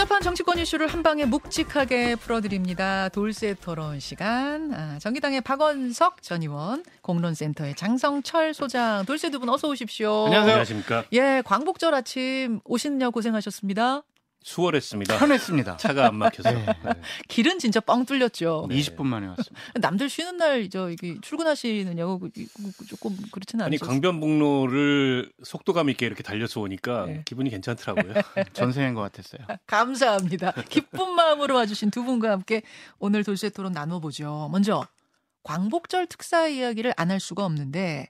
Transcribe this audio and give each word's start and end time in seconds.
복잡한 0.00 0.22
정치권 0.22 0.58
이슈를 0.58 0.86
한 0.86 1.02
방에 1.02 1.26
묵직하게 1.26 2.16
풀어드립니다. 2.16 3.10
돌쇠 3.10 3.52
토론 3.52 4.00
시간. 4.00 4.72
아, 4.72 4.98
정기당의 4.98 5.42
박원석 5.42 6.22
전 6.22 6.40
의원, 6.40 6.82
공론센터의 7.02 7.74
장성철 7.74 8.54
소장, 8.54 9.04
돌쇠 9.04 9.28
두분 9.28 9.50
어서 9.50 9.68
오십시오. 9.68 10.24
안녕하세요. 10.24 10.52
안녕하십니까. 10.52 11.04
예, 11.12 11.42
광복절 11.44 11.94
아침 11.94 12.60
오시느냐 12.64 13.10
고생하셨습니다. 13.10 14.02
수월했습니다. 14.42 15.18
편했습니다. 15.18 15.76
차가 15.76 16.06
안 16.06 16.16
막혀서. 16.16 16.50
네. 16.50 16.66
길은 17.28 17.58
진짜 17.58 17.78
뻥 17.80 18.06
뚫렸죠. 18.06 18.66
네. 18.70 18.76
20분 18.76 19.04
만에 19.04 19.26
왔습니다. 19.28 19.60
남들 19.80 20.08
쉬는 20.08 20.36
날 20.38 20.68
저 20.70 20.88
이게 20.90 21.16
출근하시느냐고 21.20 22.18
그- 22.18 22.30
그- 22.32 22.86
조금 22.86 23.16
그렇지는 23.32 23.64
아니 23.64 23.74
않죠. 23.76 23.86
강변북로를 23.86 25.30
속도감 25.42 25.90
있게 25.90 26.06
이렇게 26.06 26.22
달려서 26.22 26.60
오니까 26.60 27.06
네. 27.06 27.22
기분이 27.26 27.50
괜찮더라고요. 27.50 28.14
전생인 28.54 28.94
것 28.94 29.02
같았어요. 29.02 29.46
감사합니다. 29.66 30.52
기쁜 30.68 31.10
마음으로 31.14 31.54
와주신 31.56 31.90
두 31.90 32.02
분과 32.04 32.30
함께 32.30 32.62
오늘 32.98 33.24
돌쇠 33.24 33.50
토론 33.50 33.72
나눠보죠. 33.72 34.48
먼저 34.52 34.86
광복절 35.42 36.06
특사 36.06 36.46
이야기를 36.48 36.94
안 36.96 37.10
할 37.10 37.20
수가 37.20 37.44
없는데 37.44 38.08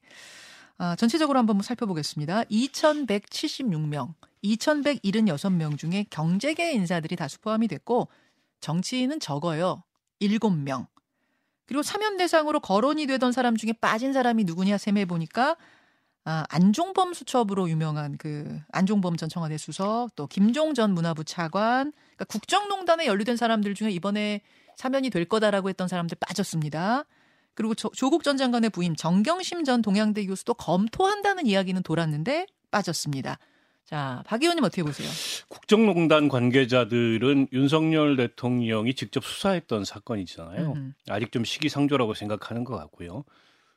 아, 0.79 0.97
전체적으로 0.97 1.39
한번 1.39 1.57
뭐 1.57 1.63
살펴보겠습니다. 1.63 2.45
2,176명, 2.45 4.15
2,176명 4.45 5.79
중에 5.79 6.07
경제계 6.11 6.73
인사들이 6.73 7.17
다수 7.17 7.41
포함이 7.41 7.69
됐고 7.69 8.09
정치인은 8.61 9.21
적어요. 9.21 9.83
7명. 10.21 10.87
그리고 11.67 11.83
사면 11.83 12.17
대상으로 12.17 12.61
거론이 12.61 13.07
되던 13.07 13.33
사람 13.33 13.57
중에 13.57 13.73
빠진 13.73 14.13
사람이 14.13 14.45
누구냐 14.45 14.77
셈해 14.77 15.05
보니까 15.05 15.57
아, 16.25 16.45
안종범 16.51 17.15
수첩으로 17.15 17.71
유명한 17.71 18.17
그 18.19 18.61
안종범 18.73 19.17
전 19.17 19.29
청와대 19.29 19.57
수석, 19.57 20.09
또 20.17 20.27
김종 20.27 20.75
전 20.75 20.93
문화부 20.93 21.25
차관, 21.25 21.93
그러니까 21.93 22.25
국정농단에 22.27 23.07
연루된 23.07 23.37
사람들 23.37 23.75
중에 23.75 23.91
이번에 23.91 24.43
사면이 24.77 25.11
될 25.11 25.25
거다라고 25.25 25.69
했던 25.69 25.89
사람들 25.89 26.19
빠졌습니다. 26.21 27.05
그리고 27.55 27.75
조, 27.75 27.91
조국 27.91 28.23
전 28.23 28.37
장관의 28.37 28.71
부임 28.71 28.95
정경심 28.97 29.65
전 29.65 29.83
동양대 29.83 30.27
교수도 30.27 30.55
검토한다는 30.55 31.47
이야기는 31.47 31.83
돌았는데 31.83 32.47
빠졌습니다. 32.71 33.39
자, 33.91 34.23
박 34.25 34.41
의원님 34.41 34.63
어떻게 34.63 34.85
보세요? 34.85 35.09
국정농단 35.49 36.29
관계자들은 36.29 37.49
윤석열 37.53 38.17
대통령이 38.17 38.95
직접 38.95 39.25
수사했던 39.25 39.85
사건이잖아요. 39.85 40.73
음. 40.77 40.95
아직 41.09 41.33
좀 41.33 41.43
시기상조라고 41.45 42.15
생각하는 42.15 42.63
것 42.63 42.77
같고요. 42.77 43.25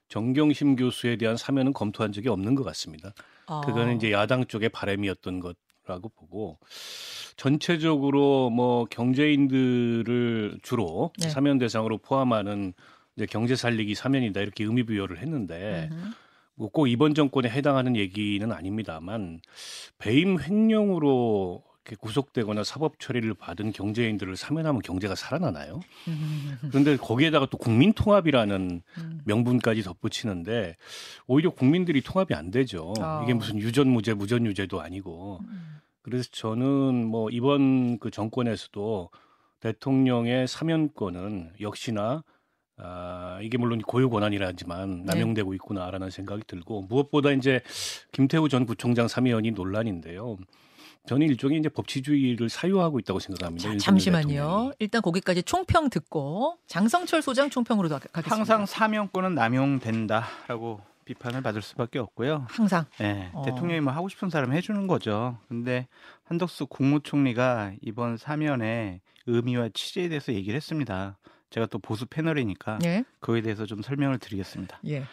정경심 0.09 0.75
교수에 0.75 1.16
대한 1.16 1.36
사면은 1.36 1.73
검토한 1.73 2.11
적이 2.11 2.30
없는 2.30 2.53
것 2.53 2.64
같습니다. 2.64 3.16
어, 3.47 3.61
그거는 3.61 3.95
이제 3.95 4.11
야당 4.11 4.45
쪽의 4.45 4.70
바람이었던 4.70 5.39
것라고 5.39 6.09
보고 6.09 6.59
전체적으로 7.36 8.52
뭐 8.52 8.86
경제인들을 8.86 10.59
주로 10.61 11.11
네. 11.17 11.30
사면 11.30 11.58
대상으로 11.58 11.98
포함하는 11.98 12.73
이제 13.16 13.25
경제 13.25 13.55
살리기 13.55 13.95
사면이다 13.95 14.42
이렇게 14.42 14.64
의미 14.64 14.83
부여를 14.83 15.17
했는데. 15.17 15.89
뭐 15.89 16.00
꼭 16.56 16.88
이번 16.88 17.14
정권에 17.14 17.50
해당하는 17.50 17.96
얘기는 17.96 18.52
아닙니다만 18.52 19.42
배임 19.98 20.40
횡령으로 20.40 21.64
이렇게 21.86 21.98
구속되거나 22.00 22.64
사법 22.64 22.98
처리를 23.00 23.34
받은 23.34 23.73
경제인들을 23.73 24.38
사면하면 24.38 24.82
경제가 24.82 25.16
살아나나요? 25.16 25.82
음, 26.08 26.58
그런데 26.70 26.95
거기에다가 26.95 27.48
또 27.48 27.58
국민 27.58 27.92
통합이라는 27.92 28.82
음. 28.98 29.22
명분까지 29.26 29.84
덧붙이는데 29.84 30.78
오히려 31.28 31.50
국민들이 31.50 32.02
통합이 32.02 32.34
안 32.34 32.52
되죠. 32.52 32.94
아. 33.00 33.22
이게 33.23 33.34
무슨 33.34 33.60
유전무죄, 33.60 34.14
무전유죄도 34.14 34.80
아니고. 34.80 35.42
음. 35.44 35.82
그래서 36.02 36.30
저는 36.32 37.06
뭐 37.06 37.30
이번 37.30 38.00
그 38.00 38.12
정권에서도 38.12 39.10
대통령의 39.60 40.48
사면권은 40.48 41.54
역시나 41.60 42.23
아, 42.78 43.40
이게 43.42 43.58
물론 43.58 43.80
고유 43.82 44.10
권한이라지만 44.10 45.06
네. 45.06 45.14
남용되고 45.14 45.54
있구나라는 45.56 46.10
생각이 46.10 46.44
들고 46.48 46.84
무엇보다 46.84 47.32
이제 47.32 47.61
김태우 48.11 48.50
전 48.50 48.66
구청장 48.66 49.08
사면이 49.08 49.52
논란인데요. 49.52 50.38
저는 51.06 51.28
일종의 51.28 51.60
이제 51.60 51.67
법치주의를 51.70 52.48
사유하고 52.50 52.98
있다고 53.00 53.20
생각합니다. 53.20 53.72
자, 53.72 53.78
잠시만요. 53.78 54.28
대통령이. 54.28 54.72
일단 54.80 55.02
거기까지 55.02 55.44
총평 55.44 55.89
듣고 55.89 56.58
장성철 56.67 57.22
소장 57.22 57.50
총평으로 57.50 57.89
가- 57.89 58.00
가겠습니다. 58.00 58.36
항상 58.36 58.66
사명권은 58.66 59.36
남용된다라고 59.36 60.80
비판을 61.06 61.42
받을 61.42 61.62
수밖에 61.62 62.00
없고요. 62.00 62.45
항상 62.50 62.86
네, 63.00 63.30
어. 63.33 63.42
대통령이 63.44 63.82
뭐 63.82 63.92
하고 63.92 64.08
싶은 64.08 64.30
사람 64.30 64.54
해주는 64.54 64.88
거죠. 64.88 65.38
근데 65.50 65.88
한덕수 66.23 66.67
국무총리가 66.67 67.73
이번 67.82 68.16
사면의 68.16 69.02
의미와 69.26 69.70
취지에 69.73 70.08
대해서 70.08 70.33
얘기를 70.33 70.56
했습니다. 70.56 71.17
제가 71.53 71.67
또 71.67 71.77
보수 71.77 72.08
패널이니까 72.08 72.80
예. 72.83 73.03
그거에 73.19 73.41
대해서 73.41 73.67
좀 73.67 73.83
설명을 73.83 74.17
드리겠습니다. 74.17 74.80
예. 74.87 75.03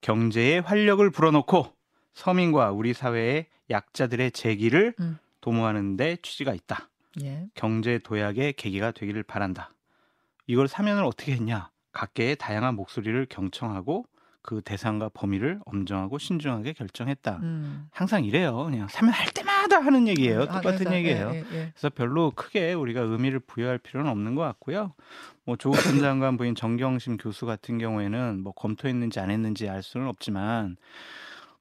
경제에 0.00 0.60
활력을 0.60 1.10
불어넣고 1.10 1.74
서민과 2.14 2.70
우리 2.70 2.94
사회의 2.94 3.46
약자들의 3.68 4.30
재기를 4.30 4.94
음. 5.00 5.18
도모하는 5.40 5.96
데 5.96 6.16
취지가 6.22 6.54
있다. 6.54 6.88
예. 7.22 7.48
경제 7.54 7.98
도약의 7.98 8.52
계기가 8.52 8.92
되기를 8.92 9.24
바란다. 9.24 9.72
이걸 10.46 10.68
사면을 10.68 11.02
어떻게 11.02 11.32
했냐? 11.32 11.68
각계의 11.90 12.36
다양한 12.36 12.76
목소리를 12.76 13.26
경청하고 13.28 14.06
그 14.48 14.62
대상과 14.64 15.10
범위를 15.12 15.60
엄정하고 15.66 16.16
신중하게 16.16 16.72
결정했다. 16.72 17.40
음. 17.42 17.86
항상 17.90 18.24
이래요. 18.24 18.64
그냥 18.64 18.88
사면 18.88 19.12
할 19.12 19.28
때마다 19.28 19.78
하는 19.78 20.08
얘기예요. 20.08 20.44
아, 20.44 20.46
똑같은 20.46 20.86
그래서, 20.86 20.94
얘기예요. 20.94 21.32
예, 21.34 21.34
예, 21.34 21.40
예. 21.40 21.72
그래서 21.74 21.90
별로 21.90 22.30
크게 22.30 22.72
우리가 22.72 23.02
의미를 23.02 23.40
부여할 23.40 23.76
필요는 23.76 24.10
없는 24.10 24.34
것 24.36 24.40
같고요. 24.40 24.94
뭐 25.44 25.56
조국 25.56 25.78
전 25.82 25.98
장관 26.00 26.38
부인 26.38 26.54
정경심 26.54 27.18
교수 27.18 27.44
같은 27.44 27.76
경우에는 27.76 28.42
뭐 28.42 28.54
검토했는지 28.54 29.20
안 29.20 29.30
했는지 29.30 29.68
알 29.68 29.82
수는 29.82 30.08
없지만 30.08 30.78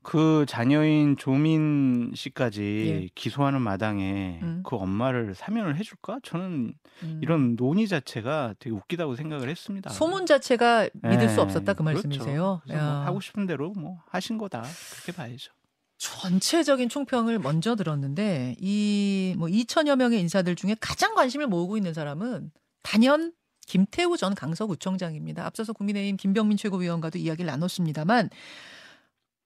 그 0.08 0.46
자녀인 0.48 1.18
조민 1.18 2.14
씨까지 2.16 2.62
예. 2.88 3.10
기소하는 3.14 3.62
마당에 3.62 4.40
음. 4.42 4.64
그 4.66 4.78
엄마를 4.78 5.36
사면을 5.36 5.76
해줄까? 5.76 6.20
저는 6.24 6.74
음. 7.04 7.20
이런 7.22 7.58
논의 7.58 7.90
자체가 7.90 8.56
되게 8.58 8.74
웃기다고 8.74 9.18
생각을 9.18 9.50
했습니다. 9.50 9.90
소문 9.90 10.26
자체가 10.26 10.88
믿을 11.04 11.28
수 11.28 11.40
예, 11.40 11.44
없었다 11.44 11.74
그 11.74 11.84
그렇죠. 11.84 12.08
말씀이세요. 12.08 12.62
뭐 12.66 12.76
야. 12.78 12.84
하고 13.06 13.20
싶은 13.20 13.48
대로 13.48 13.74
뭐 13.74 13.98
하신 14.10 14.38
거다 14.38 14.64
그렇게 14.94 15.12
봐야죠. 15.12 15.52
전체적인 15.98 16.88
총평을 16.88 17.40
먼저 17.40 17.76
들었는데 17.76 18.56
이 18.62 19.36
뭐 19.38 19.50
2천여 19.50 19.98
명의 19.98 20.22
인사들 20.22 20.56
중에 20.56 20.78
가장 20.80 21.16
관심을 21.16 21.48
모으고 21.48 21.76
있는 21.76 21.94
사람은 21.94 22.52
단연 22.82 23.34
김태우 23.68 24.16
전 24.16 24.34
강서구청장입니다. 24.36 25.46
앞서서 25.46 25.74
국민의힘 25.74 26.16
김병민 26.16 26.58
최고위원과도 26.58 27.20
이야기를 27.20 27.48
나눴습니다만 27.52 28.30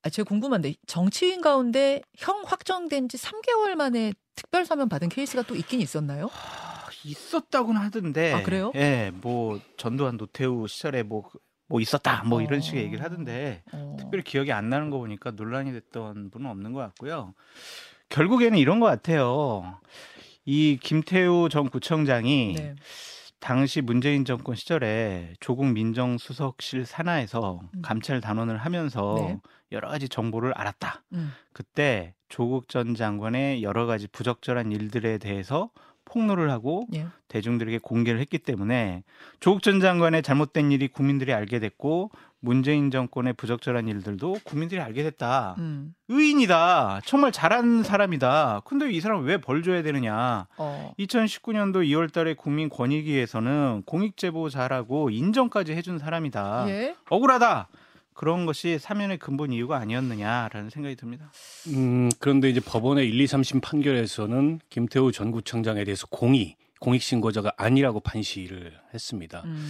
아, 0.04 0.10
제가 0.10 0.28
궁금한데 0.28 0.76
정치인 0.88 1.42
가운데 1.42 2.02
형 2.18 2.42
확정된 2.46 3.08
지 3.08 3.18
3개월 3.18 3.76
만에 3.76 4.14
특별 4.36 4.66
사면 4.66 4.90
받은 4.90 5.10
케이스가 5.10 5.44
또 5.44 5.56
있긴 5.56 5.80
있었나요? 5.82 6.30
아, 6.34 6.90
있었다고는 7.06 7.80
하던데. 7.82 8.34
아, 8.34 8.42
그래요? 8.44 8.72
예, 8.76 9.12
뭐 9.14 9.60
전두환 9.78 10.18
노태우 10.18 10.68
시절에 10.68 11.04
뭐뭐 11.04 11.80
있었다 11.80 12.24
뭐 12.26 12.42
이런 12.42 12.60
어. 12.60 12.62
식의 12.62 12.84
얘기를 12.84 13.04
하던데 13.04 13.64
어. 13.74 13.96
특별히 14.00 14.24
기억이 14.24 14.52
안 14.52 14.70
나는 14.70 14.90
거 14.90 14.98
보니까 14.98 15.32
논란이 15.32 15.72
됐던 15.72 16.32
분은 16.32 16.50
없는 16.50 16.74
것 16.74 16.80
같고요. 16.80 17.36
결국에는 18.10 18.58
이런 18.58 18.80
것 18.80 18.88
같아요. 18.88 19.80
이 20.46 20.80
김태우 20.82 21.48
전 21.50 21.70
구청장이 21.70 22.56
네. 22.58 22.76
당시 23.41 23.81
문재인 23.81 24.24
정권 24.24 24.56
시절에 24.56 25.34
조국 25.40 25.66
민정수석실 25.66 26.85
산하에서 26.85 27.59
음. 27.74 27.81
감찰 27.81 28.22
단원을 28.22 28.57
하면서 28.57 29.16
네. 29.18 29.40
여러 29.72 29.90
가지 29.90 30.07
정보를 30.07 30.53
알았다. 30.53 31.03
음. 31.13 31.31
그때 31.52 32.13
조국 32.29 32.69
전 32.69 32.94
장관의 32.94 33.63
여러 33.63 33.88
가지 33.88 34.07
부적절한 34.07 34.72
일들에 34.72 35.18
대해서 35.18 35.72
폭로를 36.12 36.52
하고 36.52 36.86
예. 36.94 37.08
대중들에게 37.30 37.78
공개를 37.80 38.20
했기 38.20 38.38
때문에 38.38 39.03
조국 39.40 39.64
전 39.64 39.80
장관의 39.80 40.22
잘못된 40.24 40.72
일이 40.72 40.88
국민들이 40.90 41.34
알게 41.34 41.59
됐고 41.59 42.12
문재인 42.44 42.90
정권의 42.91 43.34
부적절한 43.34 43.88
일들도 43.88 44.40
국민들이 44.44 44.82
알게 44.82 45.03
됐다. 45.03 45.56
음. 45.59 45.94
의인이다. 46.09 47.02
정말 47.06 47.32
잘한 47.32 47.84
사람이다. 47.84 48.62
근데 48.66 48.91
이 48.91 49.00
사람 49.00 49.24
왜 49.26 49.38
벌 49.38 49.62
줘야 49.64 49.84
되느냐? 49.84 50.47
어. 50.58 50.94
2019년도 51.00 51.85
2월 51.88 52.12
달에 52.12 52.34
국민권익위에서는 52.34 53.84
공익제보 53.85 54.50
잘하고 54.50 55.09
인정까지 55.12 55.74
해준 55.74 55.97
사람이다. 56.00 56.66
예. 56.70 56.96
억울하다. 57.09 57.68
그런 58.13 58.46
것이 58.46 58.78
사면의 58.79 59.17
근본 59.17 59.53
이유가 59.53 59.78
아니었느냐라는 59.78 60.69
생각이 60.69 60.96
듭니다. 60.96 61.31
음, 61.67 62.09
그런데 62.19 62.49
이제 62.49 62.59
법원의 62.59 63.08
1, 63.08 63.19
2, 63.22 63.25
3심 63.25 63.61
판결에서는 63.61 64.59
김태우 64.69 65.11
전 65.11 65.31
구청장에 65.31 65.84
대해서 65.84 66.08
공의, 66.08 66.58
공익신고자가 66.79 67.53
아니라고 67.58 67.99
판시를 67.99 68.73
했습니다. 68.93 69.43
음. 69.46 69.67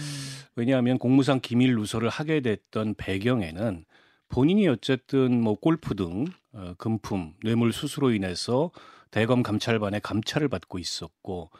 왜냐하면 0.56 0.98
공무상 0.98 1.40
기밀 1.40 1.74
누설을 1.76 2.08
하게 2.08 2.40
됐던 2.40 2.94
배경에는 2.96 3.84
본인이 4.28 4.66
어쨌든 4.68 5.40
뭐 5.42 5.54
골프 5.54 5.94
등 5.94 6.24
어, 6.52 6.74
금품, 6.78 7.34
뇌물 7.42 7.72
수수로 7.72 8.12
인해서 8.12 8.70
대검 9.10 9.42
감찰반의 9.42 10.00
감찰을 10.00 10.48
받고 10.48 10.78
있었고 10.78 11.50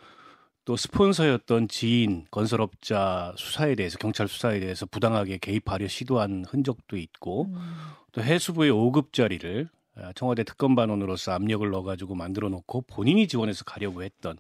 또 0.64 0.76
스폰서였던 0.76 1.69
지인 1.69 2.25
건설업자 2.31 3.35
수사에 3.37 3.75
대해서 3.75 3.99
경찰 3.99 4.29
수사에 4.29 4.61
대해서 4.61 4.87
부당하게 4.87 5.38
개입하려 5.38 5.88
시도한 5.88 6.44
흔적도 6.49 6.97
있고 6.97 7.47
음. 7.47 7.75
또 8.12 8.23
해수부의 8.23 8.70
5급 8.70 9.12
자리를 9.12 9.69
아, 9.97 10.12
청와대 10.14 10.44
특검반원으로서 10.44 11.32
압력을 11.32 11.69
넣어가지고 11.69 12.14
만들어 12.14 12.49
놓고 12.49 12.82
본인이 12.82 13.26
지원해서 13.26 13.64
가려고 13.64 14.03
했던 14.03 14.38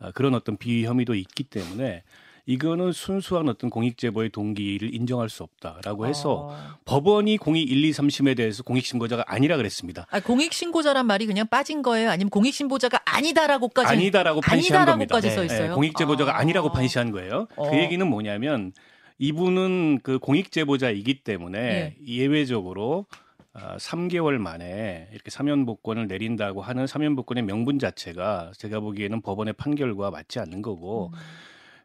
아, 0.00 0.10
그런 0.12 0.34
어떤 0.34 0.56
비위 0.56 0.86
혐의도 0.86 1.14
있기 1.14 1.44
때문에 1.44 2.02
이거는 2.48 2.92
순수한 2.92 3.46
어떤 3.50 3.68
공익 3.68 3.98
제보의 3.98 4.30
동기를 4.30 4.94
인정할 4.94 5.28
수 5.28 5.42
없다라고 5.42 6.06
해서 6.06 6.48
어. 6.50 6.56
법원이 6.86 7.36
공익 7.36 7.70
1, 7.70 7.84
2, 7.84 7.90
3심에 7.90 8.34
대해서 8.38 8.62
공익 8.62 8.86
신고자가 8.86 9.22
아니라 9.26 9.58
그랬습니다. 9.58 10.06
아, 10.10 10.18
공익 10.18 10.54
신고자란 10.54 11.06
말이 11.06 11.26
그냥 11.26 11.46
빠진 11.46 11.82
거예요? 11.82 12.08
아니면 12.08 12.30
공익 12.30 12.54
신고자가 12.54 13.00
아니다라고까지 13.04 13.92
아니다라고 13.92 14.40
판시한 14.40 14.86
겁니다. 14.86 15.14
아니다라고까지 15.14 15.30
써 15.30 15.40
네, 15.40 15.46
있어요? 15.46 15.68
네, 15.68 15.74
공익 15.74 15.94
제보자가 15.98 16.36
아. 16.36 16.40
아. 16.40 16.44
니라고 16.44 16.72
판시한 16.72 17.10
거예요. 17.12 17.48
어. 17.54 17.70
그 17.70 17.76
얘기는 17.76 18.04
뭐냐면 18.08 18.72
이분은 19.18 20.00
그 20.02 20.18
공익 20.18 20.50
제보자이기 20.50 21.22
때문에 21.24 21.58
예. 21.58 21.96
예외적으로 22.06 23.04
아, 23.52 23.76
3개월 23.76 24.38
만에 24.38 25.08
이렇게 25.12 25.30
사면 25.30 25.66
복권을 25.66 26.06
내린다고 26.06 26.62
하는 26.62 26.86
사면 26.86 27.14
복권의 27.14 27.44
명분 27.44 27.78
자체가 27.78 28.52
제가 28.56 28.80
보기에는 28.80 29.20
법원의 29.20 29.52
판결과 29.58 30.10
맞지 30.10 30.38
않는 30.38 30.62
거고 30.62 31.10
음. 31.12 31.18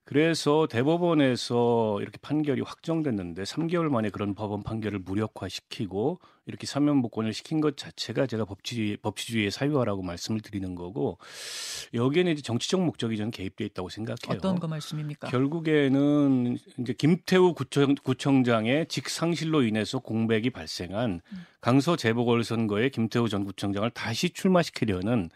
그래서 0.06 0.68
대법원에서 0.70 2.00
이렇게 2.02 2.18
판결이 2.22 2.62
확정됐는데 2.62 3.44
3개월 3.44 3.90
만에 3.90 4.10
그런 4.10 4.36
법원 4.36 4.62
판결을 4.62 5.00
무력화시키고 5.00 6.20
이렇게 6.46 6.68
사면복권을 6.68 7.32
시킨 7.34 7.62
것 7.62 7.78
자체가 7.78 8.28
제가 8.28 8.44
법치 8.44 8.98
법치주의의 9.02 9.50
사유화라고 9.50 10.02
말씀을 10.02 10.42
드리는 10.42 10.76
거고 10.76 11.20
여기에는 11.94 12.34
이제 12.34 12.42
정치적 12.42 12.84
목적이 12.84 13.16
저는 13.16 13.32
개입돼 13.32 13.64
있다고 13.66 13.88
생각해요. 13.88 14.38
어떤 14.38 14.60
거 14.60 14.68
말씀입니까? 14.68 15.30
결국에는 15.30 16.58
이제 16.80 16.94
김태우 16.94 17.54
구청, 17.54 17.96
구청장의 17.96 18.88
직상실로 18.88 19.64
인해서 19.64 20.00
공백이 20.00 20.50
발생한 20.50 21.22
음. 21.26 21.46
강서 21.62 21.96
재보궐선거에 21.96 22.90
김태우 22.90 23.30
전 23.30 23.46
구청장을 23.46 23.90
다시 23.92 24.32
출마시키려는 24.32 25.30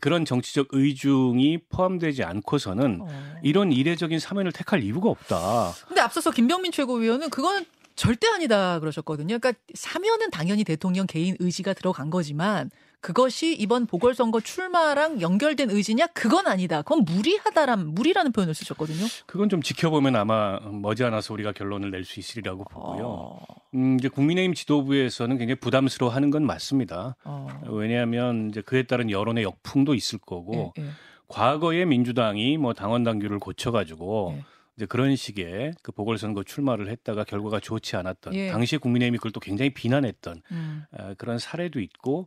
그런 0.00 0.24
정치적 0.24 0.68
의중이 0.70 1.58
포함되지 1.68 2.24
않고서는 2.24 3.00
어. 3.02 3.36
이런 3.42 3.72
이례적인 3.72 4.18
사면을 4.18 4.52
택할 4.52 4.82
이유가 4.82 5.10
없다. 5.10 5.72
근데 5.86 6.00
앞서서 6.00 6.30
김병민 6.30 6.72
최고위원은 6.72 7.30
그건 7.30 7.64
절대 7.94 8.26
아니다 8.28 8.78
그러셨거든요. 8.80 9.38
그러니까 9.38 9.52
사면은 9.74 10.30
당연히 10.30 10.64
대통령 10.64 11.06
개인 11.06 11.36
의지가 11.38 11.72
들어간 11.72 12.10
거지만 12.10 12.70
그것이 13.06 13.54
이번 13.54 13.86
보궐선거 13.86 14.40
출마랑 14.40 15.20
연결된 15.20 15.70
의지냐? 15.70 16.08
그건 16.08 16.48
아니다. 16.48 16.82
그건 16.82 17.04
무리하다란 17.04 17.94
무리라는 17.94 18.32
표현을 18.32 18.52
쓰셨거든요. 18.52 19.06
그건 19.26 19.48
좀 19.48 19.62
지켜보면 19.62 20.16
아마 20.16 20.58
머지않아서 20.58 21.32
우리가 21.34 21.52
결론을 21.52 21.92
낼 21.92 22.04
수 22.04 22.18
있으리라고 22.18 22.64
보고요. 22.64 23.06
어, 23.06 23.38
음, 23.74 23.96
이제 23.96 24.08
국민의힘 24.08 24.54
지도부에서는 24.54 25.38
굉장히 25.38 25.60
부담스러워하는 25.60 26.30
건 26.32 26.44
맞습니다. 26.46 27.14
어. 27.22 27.46
왜냐하면 27.68 28.48
이제 28.50 28.60
그에 28.60 28.82
따른 28.82 29.08
여론의 29.08 29.44
역풍도 29.44 29.94
있을 29.94 30.18
거고 30.18 30.72
예, 30.76 30.82
예. 30.82 30.88
과거에 31.28 31.84
민주당이 31.84 32.58
뭐 32.58 32.74
당원 32.74 33.04
당규를 33.04 33.38
고쳐가지고 33.38 34.34
예. 34.36 34.44
이제 34.76 34.86
그런 34.86 35.14
식의 35.14 35.74
그 35.80 35.92
보궐선거 35.92 36.42
출마를 36.42 36.88
했다가 36.88 37.22
결과가 37.22 37.60
좋지 37.60 37.94
않았던 37.94 38.34
예. 38.34 38.50
당시 38.50 38.78
국민의힘이 38.78 39.18
그걸 39.18 39.30
또 39.30 39.38
굉장히 39.38 39.70
비난했던 39.70 40.42
음. 40.50 40.82
아, 40.98 41.14
그런 41.14 41.38
사례도 41.38 41.78
있고 41.80 42.26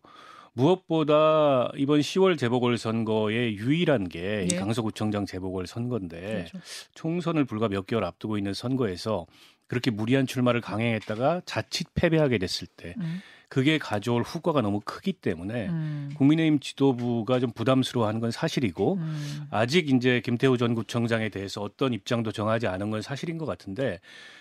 무엇보다 0.53 1.71
이번 1.75 1.99
10월 1.99 2.37
재보궐 2.37 2.77
선거의 2.77 3.55
유일한 3.55 4.07
게이 4.07 4.47
예. 4.51 4.57
강서구청장 4.57 5.25
재보궐 5.25 5.67
선거인데 5.67 6.19
그렇죠. 6.19 6.59
총선을 6.93 7.45
불과 7.45 7.67
몇 7.67 7.85
개월 7.85 8.03
앞두고 8.03 8.37
있는 8.37 8.53
선거에서 8.53 9.25
그렇게 9.67 9.91
무리한 9.91 10.25
출마를 10.25 10.61
강행했다가 10.61 11.43
자칫 11.45 11.87
패배하게 11.93 12.39
됐을 12.39 12.67
때 12.67 12.95
음. 12.97 13.21
그게 13.49 13.79
가져올 13.79 14.21
후과가 14.21 14.61
너무 14.61 14.79
크기 14.85 15.11
때문에 15.11 15.69
음. 15.69 16.11
국민의힘 16.15 16.59
지도부가 16.59 17.39
좀 17.39 17.51
부담스러워하는 17.51 18.19
건 18.19 18.29
사실이고 18.29 18.93
음. 18.95 19.47
아직 19.49 19.89
이제 19.89 20.21
김태우 20.23 20.57
전 20.57 20.75
구청장에 20.75 21.29
대해서 21.29 21.61
어떤 21.61 21.93
입장도 21.93 22.31
정하지 22.31 22.67
않은 22.67 22.91
건 22.91 23.01
사실인 23.01 23.39
것 23.39 23.47
같은데 23.47 23.99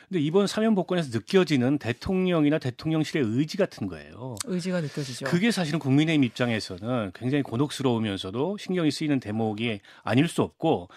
근데 0.08 0.20
이번 0.20 0.46
사면 0.46 0.74
복권에서 0.74 1.10
느껴지는 1.10 1.78
대통령이나 1.78 2.58
대통령실의 2.58 3.24
의지 3.26 3.56
같은 3.56 3.86
거예요. 3.86 4.36
의지가 4.44 4.82
느껴지죠. 4.82 5.26
그게 5.26 5.50
사실은 5.50 5.78
국민의힘 5.78 6.24
입장에서는 6.24 7.12
굉장히 7.14 7.42
곤혹스러우면서도 7.42 8.58
신경이 8.58 8.90
쓰이는 8.90 9.20
대목이 9.20 9.80
아닐 10.02 10.28
수 10.28 10.42
없고 10.42 10.88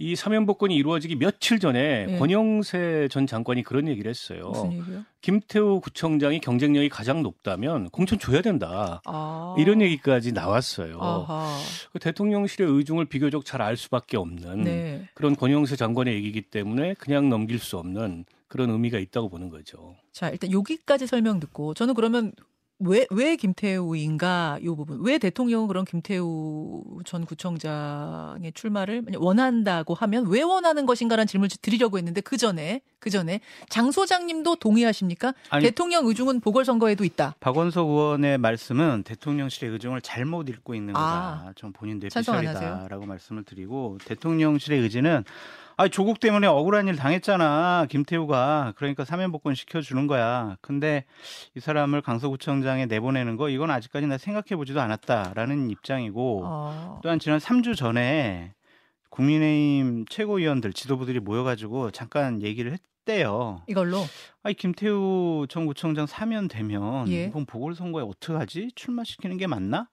이 0.00 0.14
사면 0.14 0.46
복권이 0.46 0.76
이루어지기 0.76 1.16
며칠 1.16 1.58
전에 1.58 2.06
예. 2.08 2.18
권영세 2.18 3.08
전 3.10 3.26
장관이 3.26 3.64
그런 3.64 3.88
얘기를 3.88 4.08
했어요. 4.08 4.50
무슨 4.50 4.72
얘기요? 4.72 5.04
김태우 5.20 5.80
구청장이 5.80 6.38
경쟁력이 6.38 6.88
가장 6.88 7.22
높다면 7.24 7.90
공천 7.90 8.18
줘야 8.20 8.40
된다. 8.40 9.02
아. 9.04 9.56
이런 9.58 9.82
얘기까지 9.82 10.30
나왔어요. 10.32 10.98
아하. 11.00 11.58
그 11.92 11.98
대통령실의 11.98 12.70
의중을 12.70 13.06
비교적 13.06 13.44
잘 13.44 13.58
알 13.58 13.76
수밖에 13.76 14.16
없는 14.16 14.62
네. 14.62 15.08
그런 15.14 15.34
권영세 15.34 15.74
장관의 15.74 16.14
얘기이기 16.14 16.42
때문에 16.42 16.94
그냥 16.94 17.28
넘길 17.28 17.58
수 17.58 17.76
없는 17.76 18.24
그런 18.46 18.70
의미가 18.70 19.00
있다고 19.00 19.28
보는 19.28 19.48
거죠. 19.50 19.96
자, 20.12 20.30
일단 20.30 20.52
여기까지 20.52 21.08
설명 21.08 21.40
듣고 21.40 21.74
저는 21.74 21.94
그러면 21.94 22.32
왜, 22.80 23.06
왜 23.10 23.34
김태우인가 23.36 24.58
이 24.62 24.66
부분. 24.66 25.00
왜 25.02 25.18
대통령은 25.18 25.66
그런 25.66 25.84
김태우 25.84 26.84
전 27.04 27.24
구청장의 27.24 28.52
출마를 28.54 29.04
원한다고 29.16 29.94
하면 29.94 30.26
왜 30.28 30.42
원하는 30.42 30.86
것인가라는 30.86 31.26
질문을 31.26 31.50
드리려고 31.60 31.98
했는데 31.98 32.20
그 32.20 32.36
전에, 32.36 32.80
그 33.00 33.10
전에 33.10 33.40
장 33.68 33.90
소장님도 33.90 34.56
동의하십니까? 34.56 35.34
아니- 35.50 35.64
대통령 35.64 36.06
의중은 36.06 36.40
보궐선거에도 36.40 37.04
있다. 37.04 37.34
박원석 37.40 37.88
의원의 37.88 38.38
말씀은 38.38 39.02
대통령실의 39.04 39.72
의중을 39.72 40.00
잘못 40.00 40.48
읽고 40.48 40.74
있는 40.76 40.94
아. 40.96 41.40
거다. 41.40 41.52
전 41.56 41.72
본인 41.72 42.00
찬성 42.08 42.36
안 42.36 42.44
뇌피셜이다라고 42.44 43.06
말씀을 43.06 43.42
드리고 43.42 43.98
대통령실의 44.04 44.80
의지는 44.80 45.24
아 45.80 45.86
조국 45.86 46.18
때문에 46.18 46.48
억울한 46.48 46.88
일 46.88 46.96
당했잖아 46.96 47.86
김태우가 47.88 48.72
그러니까 48.74 49.04
사면복권 49.04 49.54
시켜주는 49.54 50.08
거야. 50.08 50.56
근데 50.60 51.04
이 51.54 51.60
사람을 51.60 52.02
강서구청장에 52.02 52.86
내보내는 52.86 53.36
거 53.36 53.48
이건 53.48 53.70
아직까지 53.70 54.08
나 54.08 54.18
생각해보지도 54.18 54.80
않았다라는 54.80 55.70
입장이고 55.70 56.42
어. 56.44 57.00
또한 57.04 57.20
지난 57.20 57.38
3주 57.38 57.76
전에 57.76 58.54
국민의힘 59.10 60.06
최고위원들 60.10 60.72
지도부들이 60.72 61.20
모여가지고 61.20 61.92
잠깐 61.92 62.42
얘기를 62.42 62.72
했대요. 62.72 63.62
이걸로 63.68 64.02
아니 64.42 64.56
김태우 64.56 65.46
전 65.48 65.64
구청장 65.64 66.06
사면 66.06 66.48
되면 66.48 67.06
예. 67.06 67.26
이번 67.26 67.46
보궐선거에 67.46 68.02
어떡하지? 68.02 68.72
출마시키는 68.74 69.36
게 69.36 69.46
맞나? 69.46 69.88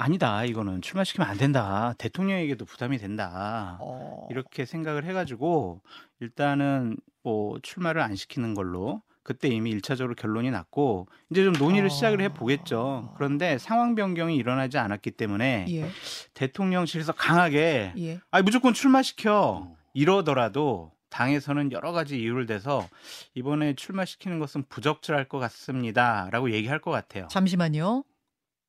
아니다. 0.00 0.44
이거는 0.44 0.80
출마시키면 0.80 1.28
안 1.28 1.36
된다. 1.36 1.92
대통령에게도 1.98 2.64
부담이 2.64 2.98
된다. 2.98 3.78
어. 3.80 4.28
이렇게 4.30 4.64
생각을 4.64 5.04
해가지고 5.04 5.82
일단은 6.20 6.96
뭐 7.24 7.58
출마를 7.62 8.00
안 8.00 8.14
시키는 8.14 8.54
걸로 8.54 9.02
그때 9.24 9.48
이미 9.48 9.70
일차적으로 9.70 10.14
결론이 10.14 10.52
났고 10.52 11.08
이제 11.30 11.42
좀 11.42 11.52
논의를 11.52 11.86
어. 11.86 11.90
시작을 11.90 12.20
해 12.20 12.28
보겠죠. 12.28 13.12
그런데 13.16 13.58
상황 13.58 13.96
변경이 13.96 14.36
일어나지 14.36 14.78
않았기 14.78 15.10
때문에 15.10 15.66
예, 15.68 15.90
대통령실에서 16.32 17.12
강하게 17.12 17.92
예. 17.98 18.20
아니 18.30 18.44
무조건 18.44 18.74
출마시켜 18.74 19.68
이러더라도 19.94 20.92
당에서는 21.10 21.72
여러 21.72 21.90
가지 21.90 22.20
이유를 22.20 22.46
대서 22.46 22.86
이번에 23.34 23.74
출마시키는 23.74 24.38
것은 24.38 24.64
부적절할 24.68 25.28
것 25.28 25.38
같습니다라고 25.40 26.52
얘기할 26.52 26.80
것 26.80 26.92
같아요. 26.92 27.26
잠시만요. 27.28 28.04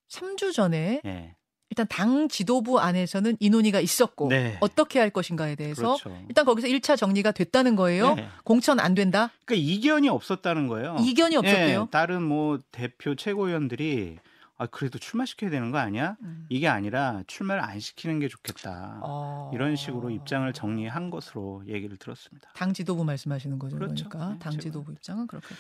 3주 0.09 0.53
전에 0.53 1.01
예. 1.05 1.35
일단 1.69 1.85
당 1.87 2.27
지도부 2.27 2.79
안에서는 2.79 3.37
이 3.39 3.49
논의가 3.49 3.79
있었고 3.79 4.29
네. 4.29 4.57
어떻게 4.59 4.97
할 4.99 5.11
것인가에 5.11 5.55
대해서 5.55 5.97
그렇죠. 5.97 6.25
일단 6.27 6.43
거기서 6.45 6.67
1차 6.67 6.97
정리가 6.97 7.31
됐다는 7.31 7.75
거예요. 7.75 8.15
네. 8.15 8.27
공천 8.43 8.79
안 8.79 8.95
된다. 8.95 9.31
그러니까 9.45 9.69
이견이 9.71 10.09
없었다는 10.09 10.67
거예요. 10.67 10.95
이견이 10.99 11.37
없었대요. 11.37 11.81
예, 11.87 11.91
다른 11.91 12.23
뭐 12.23 12.57
대표 12.71 13.13
최고위원들이 13.15 14.17
아 14.57 14.65
그래도 14.65 14.99
출마시켜야 14.99 15.49
되는 15.49 15.71
거 15.71 15.77
아니야? 15.77 16.17
음. 16.21 16.45
이게 16.49 16.67
아니라 16.67 17.23
출마를 17.27 17.63
안 17.63 17.79
시키는 17.79 18.19
게 18.19 18.27
좋겠다. 18.27 18.99
어. 19.03 19.51
이런 19.53 19.77
식으로 19.77 20.09
입장을 20.09 20.51
정리한 20.51 21.11
것으로 21.11 21.63
얘기를 21.67 21.95
들었습니다. 21.95 22.49
당 22.55 22.73
지도부 22.73 23.05
말씀하시는 23.05 23.57
거죠. 23.57 23.77
그렇죠. 23.77 24.09
그러니까 24.09 24.33
네, 24.33 24.39
당. 24.39 24.59
지도부 24.59 24.91
입장은 24.91 25.27
그렇게. 25.27 25.55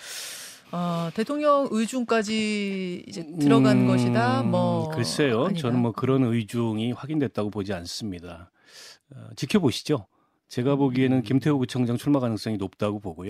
어, 0.71 1.09
대통령 1.13 1.67
의중까지 1.71 3.03
이제 3.07 3.25
들어간 3.39 3.81
음, 3.81 3.87
것이다. 3.87 4.43
뭐 4.43 4.89
글쎄요. 4.89 5.45
아니다. 5.45 5.61
저는 5.61 5.79
뭐 5.79 5.91
그런 5.91 6.23
의중이 6.23 6.91
확인됐다고 6.91 7.49
보지 7.49 7.73
않습니다. 7.73 8.51
어, 9.15 9.29
지켜보시죠. 9.35 10.05
제가 10.47 10.75
보기에는 10.75 11.17
음. 11.17 11.23
김태우 11.23 11.57
구청장 11.57 11.97
출마 11.97 12.19
가능성이 12.19 12.57
높다고 12.57 12.99
보고요. 12.99 13.29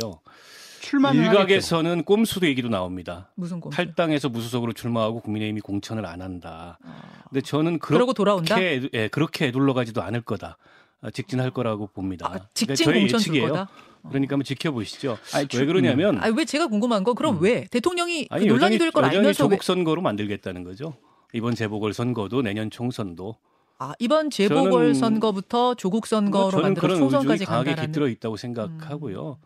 출마는 0.81 1.19
하겠죠. 1.19 1.39
일각에서는 1.41 2.03
꼼수도 2.03 2.47
얘기도 2.47 2.69
나옵니다. 2.69 3.31
무슨 3.35 3.59
꼼수? 3.59 3.75
탈당해서 3.75 4.29
무소속으로 4.29 4.73
출마하고 4.73 5.21
국민의힘이 5.21 5.61
공천을 5.61 6.05
안 6.05 6.21
한다. 6.21 6.79
아. 6.83 7.01
근데 7.29 7.41
저는 7.41 7.79
그러고 7.79 8.13
돌아온다? 8.13 8.55
그렇게 8.55 8.89
예, 8.93 9.07
그렇게 9.09 9.47
애둘러 9.47 9.73
가지도 9.73 10.01
않을 10.01 10.21
거다. 10.21 10.57
아, 11.01 11.11
직진할 11.11 11.51
거라고 11.51 11.87
봅니다. 11.87 12.25
아, 12.27 12.29
그러니까 12.29 12.49
직진 12.53 12.85
저희 12.85 12.99
공천 12.99 13.19
줄 13.19 13.33
예측이에요. 13.35 13.47
거다. 13.49 13.69
그러니까 14.07 14.33
한번 14.35 14.43
지켜보시죠. 14.43 15.17
아니, 15.33 15.43
왜 15.43 15.47
출- 15.47 15.65
그러냐면 15.67 16.21
아, 16.23 16.27
왜 16.35 16.45
제가 16.45 16.67
궁금한 16.67 17.03
거 17.03 17.13
그럼 17.13 17.37
음. 17.37 17.41
왜 17.41 17.65
대통령이 17.65 18.27
그 18.27 18.35
아니 18.35 18.45
논란이 18.45 18.77
될 18.77 18.91
걸 18.91 19.05
알면서 19.05 19.27
왜 19.27 19.33
조국 19.33 19.63
선거로 19.63 20.01
만들겠다는 20.01 20.63
거죠. 20.63 20.95
이번 21.33 21.55
재보궐 21.55 21.93
선거도 21.93 22.41
내년 22.41 22.69
총선도 22.71 23.35
아, 23.77 23.93
이번 23.99 24.29
재보궐 24.29 24.95
선거부터 24.95 25.75
조국 25.75 26.01
뭐 26.01 26.07
선거로 26.07 26.51
저는 26.51 26.63
만들어 26.63 26.81
그런 26.87 26.99
총선까지 26.99 27.45
강하게 27.45 27.69
간다라는 27.71 27.83
음. 27.83 27.91
깃들어 27.91 28.07
있다고 28.09 28.37
생각하고요. 28.37 29.37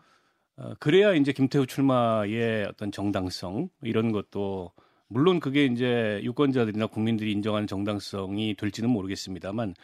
어, 0.56 0.72
그래야 0.78 1.14
이제 1.14 1.32
김태우 1.32 1.66
출마의 1.66 2.66
어떤 2.66 2.92
정당성 2.92 3.68
이런 3.82 4.12
것도 4.12 4.72
물론 5.08 5.38
그게 5.40 5.66
이제 5.66 6.20
유권자들이나 6.24 6.86
국민들이 6.86 7.32
인정하는 7.32 7.66
정당성이 7.66 8.54
될지는 8.56 8.88
모르겠습니다만 8.90 9.74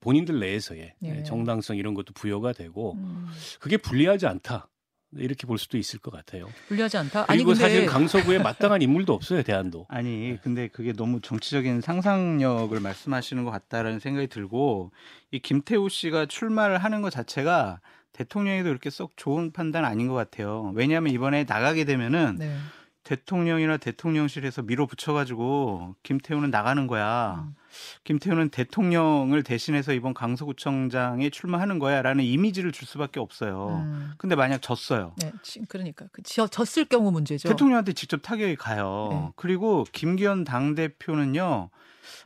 본인들 0.00 0.40
내에서의 0.40 0.94
예. 1.02 1.22
정당성 1.24 1.76
이런 1.76 1.94
것도 1.94 2.12
부여가 2.14 2.52
되고 2.52 2.94
음, 2.94 3.26
그게 3.60 3.76
불리하지 3.76 4.26
않다 4.26 4.68
이렇게 5.16 5.46
볼 5.46 5.58
수도 5.58 5.78
있을 5.78 6.00
것 6.00 6.10
같아요. 6.10 6.48
불리하지 6.68 6.96
않다. 6.98 7.24
아니 7.28 7.38
그리고 7.38 7.50
근데 7.50 7.60
사실 7.60 7.86
강서구에 7.86 8.38
마땅한 8.38 8.82
인물도 8.82 9.12
없어요 9.12 9.42
대안도. 9.42 9.86
아니 9.90 10.38
근데 10.42 10.68
그게 10.68 10.92
너무 10.92 11.20
정치적인 11.20 11.80
상상력을 11.80 12.78
말씀하시는 12.78 13.44
것 13.44 13.50
같다라는 13.50 14.00
생각이 14.00 14.26
들고 14.26 14.92
이 15.30 15.38
김태우 15.38 15.88
씨가 15.88 16.26
출마를 16.26 16.78
하는 16.78 17.02
것 17.02 17.10
자체가 17.10 17.80
대통령에도 18.12 18.68
그렇게 18.68 18.90
썩 18.90 19.16
좋은 19.16 19.52
판단 19.52 19.84
아닌 19.84 20.08
것 20.08 20.14
같아요. 20.14 20.72
왜냐하면 20.74 21.12
이번에 21.12 21.44
나가게 21.44 21.84
되면은 21.84 22.36
네. 22.38 22.56
대통령이나 23.02 23.76
대통령실에서 23.76 24.62
밀어붙여가지고 24.62 25.96
김태우는 26.02 26.50
나가는 26.50 26.86
거야. 26.86 27.44
음. 27.46 27.54
김태우는 28.04 28.50
대통령을 28.50 29.42
대신해서 29.42 29.92
이번 29.92 30.14
강서구청장에 30.14 31.30
출마하는 31.30 31.78
거야라는 31.78 32.24
이미지를 32.24 32.72
줄 32.72 32.86
수밖에 32.86 33.20
없어요. 33.20 33.82
음, 33.84 34.12
근데 34.18 34.34
만약 34.36 34.62
졌어요. 34.62 35.14
네, 35.18 35.32
지- 35.42 35.60
그러니까 35.68 36.06
그 36.12 36.22
지- 36.22 36.40
졌을 36.50 36.84
경우 36.84 37.10
문제죠. 37.10 37.48
대통령한테 37.48 37.92
직접 37.92 38.18
타격이 38.22 38.56
가요. 38.56 39.08
네. 39.10 39.32
그리고 39.36 39.84
김기현 39.92 40.44
당 40.44 40.74
대표는요. 40.74 41.70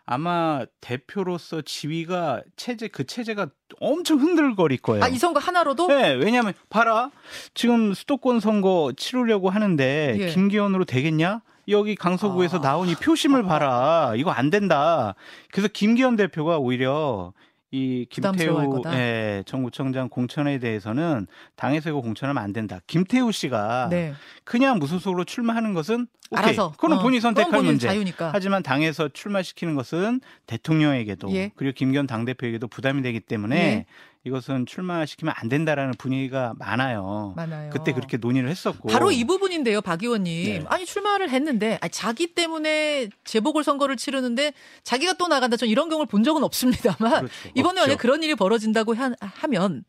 아마 0.07 0.65
대표로서 0.81 1.63
지위가 1.63 2.43
체제 2.57 2.89
그 2.89 3.05
체제가 3.07 3.49
엄청 3.81 4.19
흔들거릴 4.19 4.79
거예요. 4.79 5.05
아, 5.05 5.09
이 5.09 5.19
선거 5.19 5.39
하나로도 5.39 5.87
네, 5.89 6.15
왜냐하면 6.15 6.55
봐라 6.69 7.11
지금 7.55 7.95
수도권 7.95 8.41
선거 8.41 8.93
치르려고 8.97 9.51
하는데 9.51 10.17
예. 10.19 10.27
김기현으로 10.29 10.85
되겠냐? 10.85 11.43
여기 11.69 11.95
강서구에서 11.95 12.59
아. 12.59 12.61
나온 12.61 12.89
이 12.89 12.95
표심을 12.95 13.43
봐라. 13.43 14.15
이거 14.17 14.31
안 14.31 14.51
된다. 14.51 15.15
그래서 15.53 15.69
김기현 15.73 16.17
대표가 16.17 16.59
오히려 16.59 17.33
이 17.71 18.07
김태우. 18.09 18.83
예, 18.93 19.43
정구청장 19.45 20.09
공천에 20.09 20.59
대해서는 20.59 21.27
당에서 21.57 21.91
이거 21.91 22.01
공천하면 22.01 22.43
안 22.43 22.55
된다. 22.55 22.81
김태우 22.87 23.31
씨가 23.31 23.89
네. 23.91 24.15
그냥 24.45 24.79
무소속으로 24.79 25.25
출마하는 25.25 25.75
것은 25.75 26.07
오케이. 26.31 26.45
알아서 26.45 26.73
그건 26.73 26.95
어, 26.95 27.03
본인이 27.03 27.21
선택할 27.21 27.51
그건 27.51 27.59
본인 27.61 27.73
문제. 27.73 27.89
자유니까. 27.89 28.31
하지만 28.33 28.63
당에서 28.63 29.09
출마시키는 29.09 29.75
것은 29.75 30.21
대통령에게도 30.47 31.31
예. 31.33 31.51
그리고 31.57 31.75
김기현 31.75 32.07
당 32.07 32.25
대표에게도 32.25 32.69
부담이 32.69 33.03
되기 33.03 33.21
때문에 33.21 33.57
예. 33.57 33.87
이것은 34.29 34.67
출마시키면 34.67 35.35
안 35.37 35.49
된다라는 35.49 35.95
분위기가 35.99 36.55
많아요. 36.59 37.33
많아요. 37.37 37.71
그때 37.71 37.93
그렇게 37.93 38.17
논의를 38.17 38.49
했었고 38.49 38.89
바로 38.89 39.11
이 39.11 39.25
부분인데요, 39.25 39.81
박 39.81 40.03
의원님. 40.03 40.45
네. 40.61 40.65
아니 40.69 40.87
출마를 40.87 41.31
했는데 41.31 41.79
아니, 41.81 41.91
자기 41.91 42.35
때문에 42.35 43.09
재보궐 43.25 43.65
선거를 43.65 43.97
치르는데 43.97 44.53
자기가 44.85 45.15
또 45.15 45.27
나간다. 45.29 45.57
전 45.57 45.69
이런 45.69 45.89
경우를 45.89 46.07
본 46.07 46.23
적은 46.23 46.45
없습니다만 46.45 47.11
그렇죠. 47.27 47.35
이번에. 47.57 47.81
만약 47.81 47.97
그런 47.97 48.23
일이 48.23 48.35
벌어진다고 48.35 48.95
하, 48.95 49.11
하면 49.21 49.85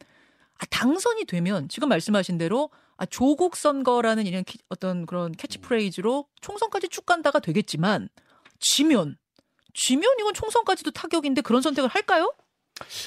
아, 0.58 0.66
당선이 0.70 1.26
되면 1.26 1.70
지금 1.70 1.90
말씀하신 1.90 2.38
대로 2.38 2.70
아, 2.98 3.06
조국 3.06 3.56
선거라는 3.56 4.26
이런 4.28 4.44
키- 4.44 4.60
어떤 4.70 5.06
그런 5.06 5.32
캐치프레이즈로 5.34 6.26
총선까지 6.42 6.90
쭉 6.90 7.06
간다가 7.06 7.40
되겠지만 7.40 8.10
지면 8.60 9.18
지면 9.74 10.12
이건 10.20 10.34
총선까지도 10.34 10.92
타격인데 10.92 11.42
그런 11.42 11.62
선택을 11.62 11.90
할까요? 11.90 12.34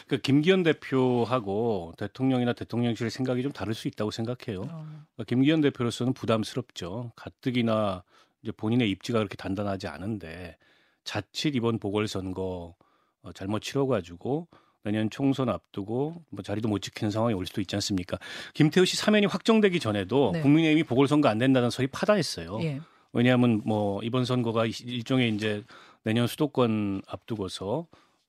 그 0.08 0.18
김기현 0.18 0.62
대표하고 0.62 1.92
대통령이나 1.98 2.52
대통령실 2.52 3.10
생각이 3.10 3.42
좀 3.42 3.52
다를 3.52 3.74
수 3.74 3.88
있다고 3.88 4.10
생각해요. 4.10 4.62
그러니까 4.62 5.24
김기현 5.26 5.60
대표로서는 5.60 6.12
부담스럽죠. 6.12 7.12
가뜩이나 7.16 8.02
이제 8.42 8.52
본인의 8.52 8.90
입지가 8.90 9.18
그렇게 9.18 9.36
단단하지 9.36 9.86
않은데 9.88 10.56
자칫 11.04 11.54
이번 11.56 11.78
보궐선거 11.78 12.74
어, 13.22 13.32
잘못 13.32 13.60
치러가지고 13.60 14.48
내년 14.84 15.10
총선 15.10 15.48
앞두고 15.48 16.24
뭐 16.30 16.42
자리도 16.42 16.68
못 16.68 16.80
지키는 16.80 17.10
상황이 17.12 17.34
올 17.34 17.46
수도 17.46 17.60
있지 17.60 17.76
않습니까? 17.76 18.18
김태우 18.52 18.84
씨 18.84 18.96
사면이 18.96 19.26
확정되기 19.26 19.78
전에도 19.78 20.30
네. 20.32 20.40
국민의힘이 20.42 20.82
보궐선거 20.82 21.28
안 21.28 21.38
된다는 21.38 21.70
소리 21.70 21.86
파다했어요. 21.86 22.58
예. 22.62 22.80
왜냐하면 23.12 23.62
뭐 23.64 24.00
이번 24.02 24.24
선거가 24.24 24.66
일- 24.66 24.88
일종의 24.88 25.34
이제 25.34 25.62
내년 26.02 26.26
수도권 26.26 27.02
앞두고서 27.06 27.86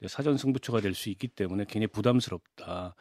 사전 0.07 0.38
승부처가 0.38 0.81
될 0.81 0.93
수 0.93 1.10
있기 1.10 1.27
때문에 1.27 1.65
굉장히 1.65 1.88
부담스럽다. 1.88 2.95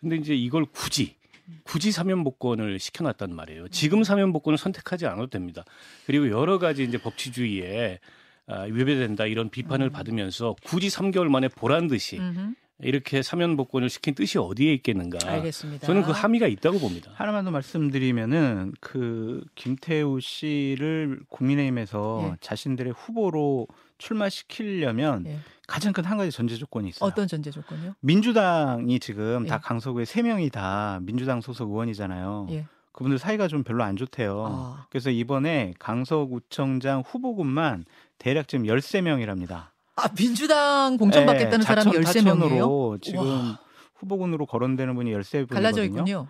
근데 0.00 0.16
이제 0.16 0.34
이걸 0.34 0.64
굳이 0.64 1.16
굳이 1.64 1.92
사면 1.92 2.24
복권을 2.24 2.78
시켜놨단 2.78 3.34
말이에요. 3.34 3.68
지금 3.68 4.02
사면 4.02 4.32
복권을 4.32 4.56
선택하지 4.56 5.06
않아도 5.06 5.26
됩니다. 5.26 5.64
그리고 6.06 6.30
여러 6.30 6.58
가지 6.58 6.84
이제 6.84 6.96
법치주의에 6.98 8.00
아, 8.46 8.62
위배된다 8.62 9.26
이런 9.26 9.50
비판을 9.50 9.88
음. 9.88 9.92
받으면서 9.92 10.54
굳이 10.64 10.88
3개월 10.88 11.28
만에 11.28 11.48
보란 11.48 11.86
듯이 11.86 12.18
음흠. 12.18 12.54
이렇게 12.80 13.22
사면 13.22 13.56
복권을 13.56 13.88
시킨 13.88 14.14
뜻이 14.14 14.36
어디에 14.38 14.72
있겠는가? 14.74 15.18
알겠습니다. 15.30 15.86
저는 15.86 16.02
그 16.02 16.10
함의가 16.10 16.46
있다고 16.48 16.78
봅니다. 16.78 17.12
하나만 17.14 17.44
더 17.44 17.50
말씀드리면은 17.50 18.72
그 18.80 19.44
김태우 19.54 20.20
씨를 20.20 21.20
국민의힘에서 21.28 22.30
예. 22.32 22.36
자신들의 22.40 22.92
후보로 22.94 23.68
출마시키려면 23.98 25.26
예. 25.26 25.38
가장 25.66 25.92
큰 25.92 26.04
한 26.04 26.18
가지 26.18 26.30
전제 26.30 26.56
조건이 26.56 26.88
있어요. 26.90 27.08
어떤 27.08 27.26
전제 27.26 27.50
조건이요? 27.50 27.94
민주당이 28.00 29.00
지금 29.00 29.46
다 29.46 29.54
예. 29.56 29.58
강서구에 29.62 30.04
세 30.04 30.22
명이 30.22 30.50
다 30.50 30.98
민주당 31.02 31.40
소속 31.40 31.70
의원이잖아요. 31.70 32.48
예. 32.50 32.66
그분들 32.92 33.18
사이가 33.18 33.48
좀 33.48 33.64
별로 33.64 33.82
안 33.82 33.96
좋대요. 33.96 34.46
아. 34.46 34.86
그래서 34.90 35.10
이번에 35.10 35.74
강서구청장 35.78 37.02
후보군만 37.04 37.84
대략 38.18 38.46
지금 38.46 38.66
13명이랍니다. 38.66 39.68
아, 39.96 40.08
민주당 40.16 40.96
공천 40.96 41.26
받겠다는 41.26 41.64
사람이 41.64 41.90
13명이에요? 41.90 42.58
로 42.58 42.98
지금 43.00 43.20
와. 43.20 43.58
후보군으로 43.96 44.46
거론되는 44.46 44.94
분이 44.94 45.12
13분이거든요. 45.12 45.48
갈라져 45.54 45.84
있군요. 45.84 46.28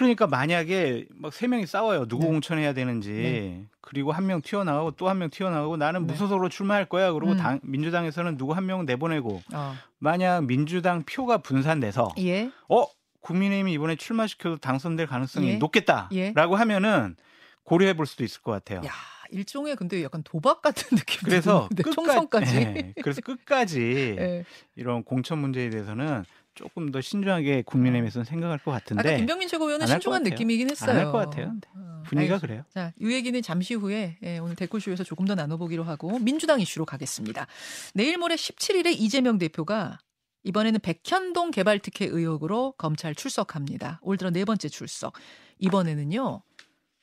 그러니까 0.00 0.26
만약에 0.26 1.06
막 1.14 1.30
세 1.32 1.46
명이 1.46 1.66
싸워요. 1.66 2.06
누구 2.06 2.24
네. 2.24 2.30
공천해야 2.30 2.72
되는지. 2.72 3.10
네. 3.12 3.64
그리고 3.82 4.12
한 4.12 4.24
명 4.26 4.40
튀어나가고 4.40 4.92
또 4.92 5.08
한 5.08 5.18
명 5.18 5.28
튀어나가고 5.30 5.76
나는 5.76 6.06
네. 6.06 6.12
무소속으로 6.12 6.48
출마할 6.48 6.86
거야. 6.86 7.12
그리고 7.12 7.32
음. 7.32 7.36
당, 7.36 7.60
민주당에서는 7.62 8.36
누구 8.38 8.52
한 8.54 8.64
명 8.64 8.86
내보내고 8.86 9.42
아. 9.52 9.74
만약 9.98 10.46
민주당 10.46 11.02
표가 11.02 11.38
분산돼서 11.38 12.12
예. 12.18 12.50
어 12.68 12.86
국민의힘이 13.20 13.72
이번에 13.74 13.96
출마시켜도 13.96 14.56
당선될 14.58 15.06
가능성이 15.06 15.48
예. 15.50 15.56
높겠다라고 15.58 16.14
예. 16.54 16.58
하면은 16.58 17.16
고려해 17.64 17.92
볼 17.94 18.06
수도 18.06 18.24
있을 18.24 18.40
것 18.40 18.52
같아요. 18.52 18.80
야, 18.86 18.90
일종의 19.30 19.76
근데 19.76 20.02
약간 20.02 20.22
도박 20.22 20.62
같은 20.62 20.88
느낌이 20.96 21.20
그래서 21.24 21.68
끝까지 21.68 21.94
총선까지. 21.94 22.56
예, 22.56 22.94
그래서 23.02 23.20
끝까지 23.20 24.16
예. 24.18 24.44
이런 24.76 25.04
공천 25.04 25.38
문제에 25.38 25.68
대해서는 25.68 26.24
조금 26.54 26.90
더 26.92 27.00
신중하게 27.00 27.62
국민의힘에서는 27.62 28.24
생각할 28.24 28.58
것 28.58 28.72
아까 28.72 28.80
같은데 28.80 29.16
김병민 29.18 29.48
최고위원은 29.48 29.86
신중한. 29.86 30.22
느낌이긴 30.24 30.70
했어요. 30.70 30.90
안 30.90 30.96
할 30.98 31.12
것 31.12 31.18
같아요. 31.18 31.52
어, 31.74 32.02
분위기가 32.06 32.34
알겠습니다. 32.34 32.38
그래요. 32.40 32.62
자, 32.74 32.92
이 33.00 33.12
얘기는 33.12 33.40
잠시 33.42 33.74
후에 33.74 34.18
예, 34.22 34.38
오늘 34.38 34.56
댓글쇼에서 34.56 35.04
조금 35.04 35.24
더 35.26 35.34
나눠보기로 35.34 35.84
하고 35.84 36.18
민주당 36.18 36.60
이슈로 36.60 36.84
가겠습니다. 36.86 37.46
내일 37.94 38.18
모레 38.18 38.34
17일에 38.34 38.94
이재명 38.98 39.38
대표가 39.38 39.98
이번에는 40.42 40.80
백현동 40.80 41.50
개발 41.50 41.78
특혜 41.78 42.06
의혹으로 42.06 42.72
검찰 42.78 43.14
출석합니다. 43.14 44.00
올 44.02 44.16
들어 44.16 44.30
네 44.30 44.44
번째 44.44 44.68
출석. 44.68 45.12
이번에는요. 45.58 46.42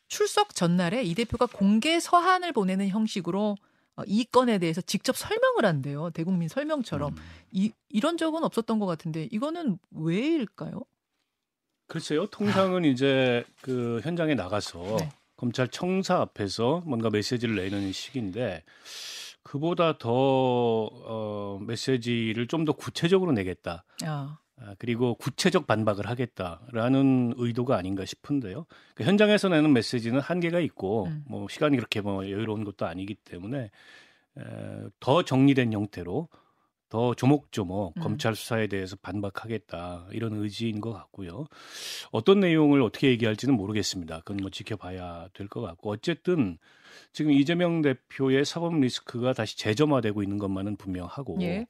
출석 0.08 0.56
전날에 0.56 1.04
이 1.04 1.14
대표가 1.16 1.46
공개 1.46 2.00
서한을 2.00 2.52
보내는 2.54 2.88
형식으로 2.90 3.52
어, 3.52 3.58
이 4.06 4.26
건에 4.26 4.58
대해서 4.60 4.82
직접 4.82 5.16
설명을 5.18 5.66
한대요. 5.66 6.10
대국민 6.12 6.48
설명처럼. 6.48 7.14
음. 7.14 7.18
이, 7.52 7.72
이런 7.90 8.18
적은 8.18 8.44
없었던 8.44 8.80
것 8.80 8.86
같은데 8.86 9.28
이거는 9.32 9.80
왜일까요? 9.92 10.82
글쎄요. 11.88 12.28
통상은 12.28 12.84
이제 12.86 13.46
그 13.62 14.02
현장에 14.04 14.36
나가서 14.36 14.98
네. 15.00 15.10
검찰 15.38 15.68
청사 15.70 16.18
앞에서 16.20 16.82
뭔가 16.86 17.10
메시지를 17.10 17.56
내는 17.56 17.92
식인데 17.94 18.64
그보다 19.44 19.98
더 19.98 20.10
어, 20.12 21.60
메시지를 21.66 22.48
좀 22.48 22.66
더 22.66 22.74
구체적으로 22.74 23.32
내겠다. 23.32 23.86
아, 24.04 24.08
아, 24.08 24.40
그리고 24.80 25.16
구체적 25.16 25.68
반박을 25.68 26.08
하겠다라는 26.08 27.34
의도가 27.38 27.78
아닌가 27.78 28.06
싶은데요. 28.06 28.66
그 28.96 29.04
현장에서 29.04 29.50
내는 29.50 29.72
메시지는 29.74 30.20
한계가 30.20 30.60
있고 30.62 31.06
음. 31.06 31.24
뭐 31.28 31.48
시간이 31.48 31.78
그렇게 31.78 32.02
뭐 32.02 32.26
여유로운 32.26 32.64
것도 32.64 32.86
아니기 32.86 33.14
때문에 33.16 33.70
에, 34.38 34.42
더 35.00 35.24
정리된 35.24 35.74
형태로 35.74 36.28
더 36.90 37.14
조목조목 37.14 37.98
음. 37.98 38.02
검찰 38.02 38.34
수사에 38.34 38.68
대해서 38.68 38.96
반박하겠다 38.96 40.08
이런 40.12 40.34
의지인 40.34 40.80
것 40.82 40.94
같고요. 40.94 41.46
어떤 42.12 42.40
내용을 42.40 42.82
어떻게 42.82 43.10
얘기할지는 43.10 43.56
모르겠습니다. 43.56 44.20
그건 44.20 44.38
뭐 44.38 44.50
지켜봐야 44.50 45.28
될 45.34 45.48
것 45.50 45.62
같고 45.62 45.92
어쨌든 45.92 46.58
지금 47.12 47.32
이재명 47.32 47.82
대표의 47.82 48.46
사법 48.46 48.80
리스크가 48.80 49.34
다시 49.34 49.58
재점화되고 49.58 50.24
있는 50.24 50.38
것만은 50.38 50.78
분명하고 50.78 51.38
예. 51.42 51.68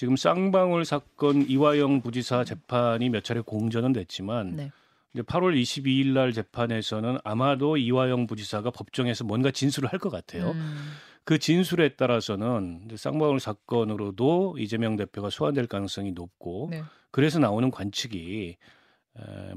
지금 0.00 0.16
쌍방울 0.16 0.86
사건 0.86 1.46
이화영 1.46 2.00
부지사 2.00 2.44
재판이 2.44 3.10
몇 3.10 3.22
차례 3.22 3.42
공전은 3.42 3.92
됐지만 3.92 4.56
네. 4.56 4.72
이제 5.12 5.20
8월 5.20 5.54
22일 5.60 6.14
날 6.14 6.32
재판에서는 6.32 7.18
아마도 7.22 7.76
이화영 7.76 8.26
부지사가 8.26 8.70
법정에서 8.70 9.24
뭔가 9.24 9.50
진술을 9.50 9.92
할 9.92 9.98
것 9.98 10.08
같아요. 10.08 10.52
음. 10.52 10.92
그 11.24 11.38
진술에 11.38 11.96
따라서는 11.96 12.88
쌍방울 12.96 13.40
사건으로도 13.40 14.56
이재명 14.58 14.96
대표가 14.96 15.28
소환될 15.28 15.66
가능성이 15.66 16.12
높고 16.12 16.68
네. 16.70 16.82
그래서 17.10 17.38
나오는 17.38 17.70
관측이 17.70 18.56
에, 18.56 18.56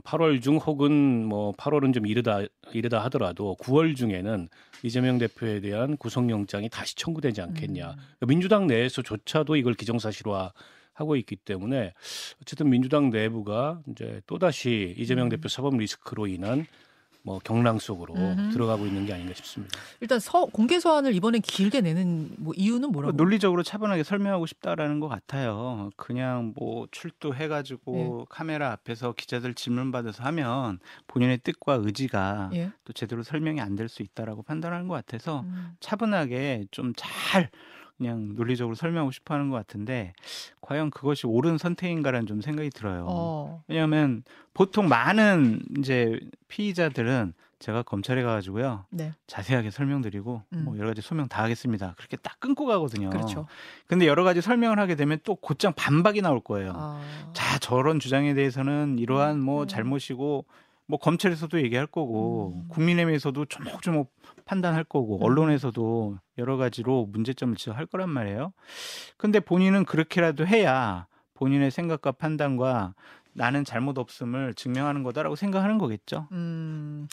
8월 0.03 0.41
중 0.41 0.57
혹은 0.57 1.25
뭐 1.25 1.51
8월은 1.53 1.93
좀 1.93 2.07
이르다 2.07 2.41
이르다 2.73 3.03
하더라도 3.05 3.55
9월 3.59 3.95
중에는 3.95 4.49
이재명 4.81 5.17
대표에 5.17 5.61
대한 5.61 5.95
구속영장이 5.97 6.69
다시 6.69 6.95
청구되지 6.95 7.41
않겠냐. 7.41 7.91
음. 7.91 7.95
그러니까 7.95 8.25
민주당 8.27 8.67
내에서조차도 8.67 9.55
이걸 9.55 9.73
기정사실화 9.75 10.51
하고 10.93 11.15
있기 11.15 11.35
때문에 11.37 11.93
어쨌든 12.41 12.69
민주당 12.69 13.09
내부가 13.09 13.81
이제 13.89 14.21
또 14.27 14.37
다시 14.37 14.93
이재명 14.97 15.27
음. 15.27 15.29
대표 15.29 15.47
사법 15.47 15.77
리스크로 15.77 16.27
인한 16.27 16.65
뭐 17.25 17.39
경랑 17.39 17.79
속으로 17.79 18.13
음흠. 18.15 18.51
들어가고 18.51 18.85
있는 18.85 19.05
게 19.05 19.13
아닌가 19.13 19.33
싶습니다. 19.33 19.79
일단 20.01 20.19
서, 20.19 20.45
공개 20.45 20.79
서한을 20.79 21.15
이번에 21.15 21.39
길게 21.39 21.79
내는 21.81 22.35
뭐 22.37 22.53
이유는 22.55 22.91
뭐라고? 22.91 23.15
논리적으로 23.15 23.63
차분하게 23.63 24.03
설명하고 24.03 24.45
싶다라는 24.45 24.99
것 24.99 25.07
같아요. 25.07 25.89
그냥 25.95 26.53
뭐 26.55 26.85
출두해가지고 26.91 28.21
예. 28.21 28.25
카메라 28.29 28.71
앞에서 28.73 29.13
기자들 29.13 29.53
질문 29.53 29.91
받아서 29.91 30.23
하면 30.23 30.79
본인의 31.07 31.39
뜻과 31.39 31.75
의지가 31.75 32.49
예. 32.53 32.71
또 32.83 32.93
제대로 32.93 33.23
설명이 33.23 33.59
안 33.61 33.75
될 33.75 33.87
수 33.87 34.03
있다라고 34.03 34.43
판단하는 34.43 34.87
것 34.87 34.93
같아서 34.95 35.41
음. 35.41 35.75
차분하게 35.79 36.65
좀 36.71 36.93
잘 36.95 37.49
그냥 37.97 38.33
논리적으로 38.35 38.75
설명하고 38.75 39.11
싶어 39.11 39.33
하는 39.35 39.49
것 39.49 39.55
같은데 39.55 40.13
과연 40.61 40.89
그것이 40.89 41.27
옳은 41.27 41.57
선택인가라는 41.57 42.25
좀 42.25 42.41
생각이 42.41 42.69
들어요. 42.69 43.05
어. 43.07 43.63
왜냐하면 43.67 44.23
보통 44.53 44.87
많은 44.87 45.61
이제 45.77 46.19
피의자들은 46.47 47.33
제가 47.59 47.81
검찰에 47.83 48.23
가가지고요 48.23 48.83
네. 48.89 49.13
자세하게 49.25 49.71
설명드리고 49.71 50.41
음. 50.51 50.63
뭐 50.65 50.77
여러 50.77 50.89
가지 50.89 51.01
소명 51.01 51.29
다 51.29 51.43
하겠습니다. 51.43 51.93
그렇게 51.97 52.17
딱 52.17 52.37
끊고 52.41 52.65
가거든요. 52.65 53.09
그렇죠. 53.09 53.47
근데 53.87 54.05
여러 54.05 54.25
가지 54.25 54.41
설명을 54.41 54.79
하게 54.79 54.95
되면 54.95 55.17
또 55.23 55.35
곧장 55.35 55.71
반박이 55.73 56.21
나올 56.21 56.41
거예요. 56.41 56.73
아. 56.75 57.31
자 57.31 57.57
저런 57.59 58.01
주장에 58.01 58.33
대해서는 58.33 58.99
이러한 58.99 59.39
뭐 59.39 59.61
음. 59.61 59.67
잘못이고 59.67 60.45
뭐 60.85 60.99
검찰에서도 60.99 61.61
얘기할 61.61 61.87
거고 61.87 62.53
음. 62.55 62.67
국민의힘에서도 62.69 63.45
조목조목 63.45 64.11
판단할 64.45 64.83
거고 64.83 65.17
음. 65.17 65.23
언론에서도 65.23 66.17
여러 66.37 66.57
가지로 66.57 67.05
문제점을 67.05 67.55
지적할 67.55 67.85
거란 67.85 68.09
말이에요. 68.09 68.53
근데 69.17 69.39
본인은 69.39 69.85
그렇게라도 69.85 70.45
해야 70.45 71.07
본인의 71.35 71.71
생각과 71.71 72.13
판단과 72.13 72.93
나는 73.33 73.63
잘못 73.63 73.97
없음을 73.97 74.53
증명하는 74.53 75.03
거다라고 75.03 75.35
생각하는 75.35 75.77
거겠죠. 75.77 76.27
음. 76.31 77.07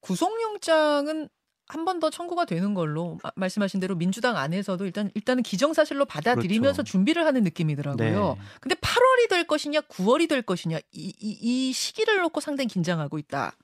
구속영장은 0.00 1.28
한 1.68 1.84
번 1.84 2.00
더 2.00 2.10
청구가 2.10 2.44
되는 2.44 2.74
걸로 2.74 3.18
마- 3.22 3.30
말씀하신 3.36 3.80
대로 3.80 3.94
민주당 3.94 4.36
안에서도 4.36 4.84
일단 4.84 5.10
일단은 5.14 5.42
기정사실로 5.42 6.04
받아들이면서 6.04 6.82
그렇죠. 6.82 6.90
준비를 6.90 7.24
하는 7.24 7.42
느낌이더라고요. 7.44 8.34
네. 8.38 8.42
근데 8.60 8.74
8월이 8.74 9.28
될 9.30 9.46
것이냐, 9.46 9.80
9월이 9.82 10.28
될 10.28 10.42
것이냐 10.42 10.78
이, 10.92 11.14
이, 11.18 11.38
이 11.68 11.72
시기를 11.72 12.20
놓고 12.22 12.40
상당히 12.40 12.68
긴장하고 12.68 13.18
있다. 13.18 13.56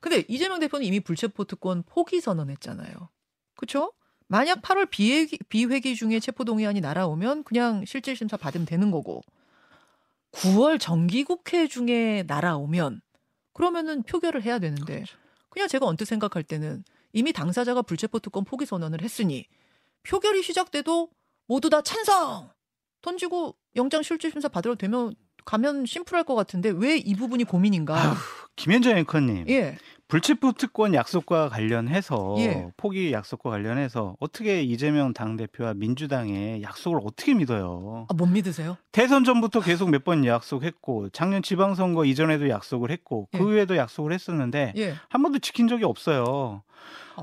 근데 0.00 0.24
이재명 0.28 0.60
대표는 0.60 0.86
이미 0.86 1.00
불체포 1.00 1.44
특권 1.44 1.82
포기 1.84 2.20
선언했잖아요. 2.20 2.94
그렇죠? 3.56 3.92
만약 4.28 4.62
8월 4.62 4.88
비회기, 4.88 5.38
비회기 5.48 5.96
중에 5.96 6.20
체포동의안이 6.20 6.80
날아오면 6.80 7.44
그냥 7.44 7.84
실질심사 7.84 8.36
받으면 8.36 8.64
되는 8.66 8.90
거고 8.90 9.22
9월 10.32 10.78
정기국회 10.78 11.66
중에 11.68 12.24
날아오면 12.26 13.00
그러면은 13.54 14.02
표결을 14.04 14.42
해야 14.42 14.58
되는데 14.58 14.94
그렇죠. 14.96 15.16
그냥 15.48 15.66
제가 15.68 15.86
언뜻 15.86 16.04
생각할 16.04 16.42
때는 16.44 16.84
이미 17.12 17.32
당사자가 17.32 17.82
불체포 17.82 18.18
특권 18.20 18.44
포기 18.44 18.66
선언을 18.66 19.02
했으니 19.02 19.46
표결이 20.04 20.42
시작돼도 20.42 21.10
모두 21.46 21.70
다 21.70 21.82
찬성! 21.82 22.50
던지고 23.00 23.56
영장 23.76 24.02
실질 24.02 24.30
심사 24.30 24.48
받으러 24.48 24.74
되면 24.74 25.14
가면 25.44 25.86
심플할 25.86 26.24
것 26.24 26.34
같은데 26.34 26.68
왜 26.70 26.98
이 26.98 27.14
부분이 27.14 27.44
고민인가? 27.44 27.94
아휴, 27.96 28.16
김현정 28.56 28.96
앵커님. 28.98 29.48
예, 29.48 29.78
불체포 30.08 30.52
특권 30.52 30.94
약속과 30.94 31.50
관련해서 31.50 32.34
예. 32.38 32.68
포기 32.78 33.12
약속과 33.12 33.50
관련해서 33.50 34.16
어떻게 34.20 34.62
이재명 34.62 35.12
당 35.12 35.36
대표와 35.36 35.74
민주당의 35.74 36.62
약속을 36.62 37.00
어떻게 37.04 37.34
믿어요? 37.34 38.06
아, 38.08 38.14
못 38.14 38.24
믿으세요? 38.26 38.78
대선 38.90 39.24
전부터 39.24 39.60
계속 39.60 39.90
몇 39.90 39.98
번 40.08 40.24
약속했고 40.24 41.10
작년 41.10 41.42
지방선거 41.42 42.06
이전에도 42.06 42.48
약속을 42.48 42.90
했고 42.90 43.28
그 43.32 43.38
예. 43.38 43.42
후에도 43.42 43.76
약속을 43.76 44.12
했었는데 44.12 44.72
예. 44.78 44.94
한 45.10 45.22
번도 45.22 45.40
지킨 45.40 45.68
적이 45.68 45.84
없어요. 45.84 46.62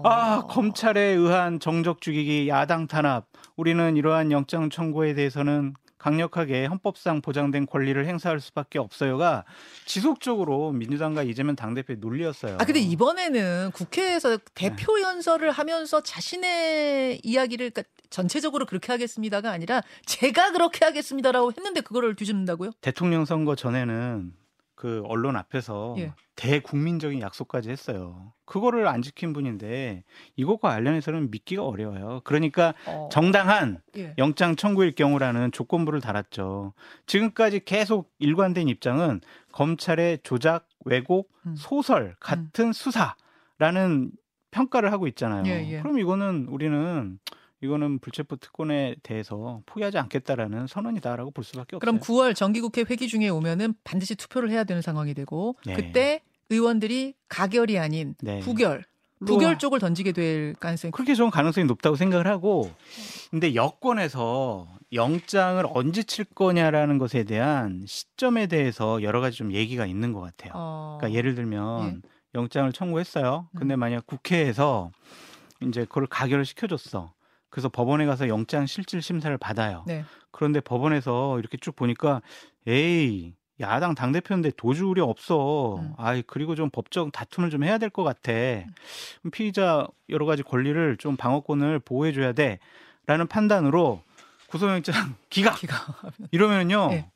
아 0.04 0.42
어. 0.44 0.48
검찰에 0.48 1.02
의한 1.02 1.60
정적 1.60 2.02
죽이기, 2.02 2.50
야당 2.50 2.86
탄압. 2.86 3.26
우리는 3.56 3.96
이러한 3.98 4.32
영장 4.32 4.70
청구에 4.70 5.14
대해서는 5.16 5.74
강력하게 6.06 6.68
헌법상 6.68 7.22
보장된 7.22 7.66
권리를 7.66 8.06
행사할 8.06 8.40
수밖에 8.40 8.78
없어요가 8.78 9.44
지속적으로 9.86 10.72
민주당과 10.72 11.24
이재명 11.24 11.56
당대표의 11.56 11.98
논리였어요. 11.98 12.58
아 12.60 12.64
근데 12.64 12.80
이번에는 12.80 13.72
국회에서 13.74 14.38
대표 14.54 15.02
연설을 15.02 15.50
하면서 15.50 16.04
자신의 16.04 17.22
이야기를 17.24 17.72
그러니까 17.72 17.92
전체적으로 18.12 18.68
그렇게 18.68 18.92
하겠습니다가 18.92 19.50
아니라 19.50 19.82
제가 20.06 20.52
그렇게 20.52 20.86
하겠습니다라고 20.86 21.52
했는데 21.58 21.82
그거를 21.82 22.16
뒤집는다고요? 22.16 22.74
대통령 22.82 23.26
선거 23.26 23.56
전에는 23.56 24.32
그 24.76 25.02
언론 25.08 25.36
앞에서 25.36 25.96
예. 25.98 26.14
대국민적인 26.36 27.20
약속까지 27.22 27.72
했어요. 27.72 28.32
그거를 28.46 28.88
안 28.88 29.02
지킨 29.02 29.34
분인데 29.34 30.04
이것과 30.36 30.70
관련해서는 30.70 31.32
믿기가 31.32 31.66
어려워요. 31.66 32.22
그러니까 32.24 32.74
어. 32.88 33.10
정당한 33.12 33.82
예. 33.98 34.14
영장 34.18 34.56
청구일 34.56 34.94
경우라는 34.94 35.52
조건부를 35.52 36.02
달았죠. 36.02 36.74
지금까지 37.08 37.66
계속 37.66 38.12
일관된 38.20 38.68
입장은 38.70 39.22
검찰의 39.52 40.20
조작, 40.24 40.68
왜곡, 40.86 41.32
음. 41.48 41.56
소설 41.58 42.16
같은 42.20 42.72
수사라는 42.72 44.12
평가를 44.52 44.92
하고 44.92 45.08
있잖아요. 45.08 45.44
예, 45.48 45.70
예. 45.74 45.82
그럼 45.82 46.00
이거는 46.00 46.48
우리는 46.50 47.20
이거는 47.62 48.00
불체포 48.00 48.38
특권에 48.38 48.96
대해서 49.04 49.62
포기하지 49.66 49.98
않겠다라는 49.98 50.68
선언이다라고 50.68 51.32
볼 51.32 51.44
수밖에 51.44 51.76
없어요. 51.76 51.80
그럼 51.80 52.00
9월 52.00 52.36
정기국회 52.36 52.86
회기 52.90 53.08
중에 53.08 53.30
오면은 53.30 53.74
반드시 53.84 54.16
투표를 54.16 54.50
해야 54.52 54.64
되는 54.64 54.82
상황이 54.82 55.14
되고 55.14 55.56
네. 55.66 55.74
그때 55.74 56.22
의원들이 56.50 57.16
가결이 57.30 57.80
아닌 57.80 58.16
네. 58.22 58.40
부결, 58.40 58.84
부결 59.26 59.58
쪽을 59.58 59.80
던지게 59.80 60.12
될 60.12 60.54
가능성이 60.56 60.92
그렇게 60.92 61.16
저는 61.16 61.32
가능성이 61.32 61.66
높다고 61.66 61.96
생각을 61.96 62.28
하고 62.28 62.72
근데 63.32 63.56
여권에서 63.56 64.68
영장을 64.94 65.64
언제 65.74 66.04
칠 66.04 66.26
거냐라는 66.26 66.98
것에 66.98 67.24
대한 67.24 67.84
시점에 67.88 68.48
대해서 68.48 69.02
여러 69.02 69.22
가지 69.22 69.38
좀 69.38 69.52
얘기가 69.52 69.86
있는 69.86 70.14
것 70.14 70.22
같아요. 70.22 70.52
어. 70.56 70.98
그러니까 71.00 71.18
예를 71.18 71.36
들면 71.36 72.02
영장을 72.36 72.72
청구했어요. 72.72 73.50
근데 73.58 73.76
음. 73.76 73.80
만약 73.80 74.06
국회에서 74.06 74.92
이제 75.64 75.86
그걸 75.86 76.06
가결을 76.06 76.46
시켜줬어. 76.46 77.14
그래서 77.50 77.70
법원에 77.70 78.06
가서 78.06 78.28
영장 78.28 78.66
실질 78.66 79.02
심사를 79.02 79.36
받아요. 79.38 79.86
네. 79.88 80.04
그런데 80.32 80.60
법원에서 80.60 81.40
이렇게 81.40 81.58
쭉 81.58 81.76
보니까 81.76 82.22
에이 82.68 83.34
야당 83.62 83.96
당 83.96 84.12
대표인데 84.12 84.52
도주 84.58 84.88
우려 84.88 85.06
없어. 85.06 85.78
음. 85.78 85.94
아이 85.98 86.22
그리고 86.26 86.56
좀 86.56 86.70
법적 86.70 87.12
다툼을 87.12 87.50
좀 87.50 87.64
해야 87.64 87.78
될 87.78 87.90
것 87.90 88.04
같아. 88.04 88.32
그럼 88.34 89.32
피의자 89.32 89.88
여러 90.10 90.26
가지 90.26 90.44
권리를 90.44 90.98
좀 90.98 91.16
방어권을 91.16 91.80
보호해줘야 91.80 92.34
돼.라는 92.34 93.28
판단으로 93.28 94.02
구속영장 94.48 95.16
기각 95.30 95.56
기가 95.60 95.76
이러면요. 96.32 96.90
예. 96.92 97.10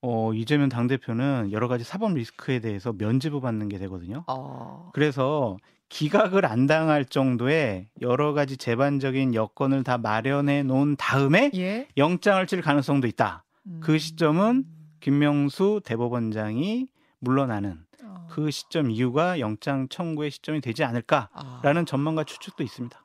어, 0.00 0.32
이재명 0.32 0.68
당 0.68 0.86
대표는 0.86 1.50
여러 1.52 1.66
가지 1.68 1.82
사법 1.84 2.14
리스크에 2.14 2.60
대해서 2.60 2.92
면죄부 2.92 3.40
받는 3.40 3.68
게 3.68 3.78
되거든요. 3.78 4.24
어. 4.28 4.90
그래서 4.94 5.56
기각을 5.88 6.46
안 6.46 6.66
당할 6.66 7.04
정도의 7.04 7.88
여러 8.00 8.32
가지 8.32 8.56
재반적인 8.56 9.34
여건을 9.34 9.82
다 9.84 9.98
마련해 9.98 10.62
놓은 10.62 10.96
다음에 10.96 11.50
예. 11.56 11.88
영장을 11.96 12.46
칠 12.46 12.62
가능성도 12.62 13.06
있다. 13.08 13.44
음. 13.66 13.80
그 13.82 13.98
시점은 13.98 14.64
김명수 15.00 15.80
대법원장이 15.84 16.86
물러나는 17.20 17.78
어. 18.04 18.26
그 18.30 18.50
시점 18.50 18.90
이후가 18.90 19.40
영장 19.40 19.88
청구의 19.88 20.30
시점이 20.30 20.60
되지 20.60 20.84
않을까라는 20.84 21.82
아, 21.82 21.84
전망과 21.84 22.24
추측도 22.24 22.62
있습니다. 22.62 23.04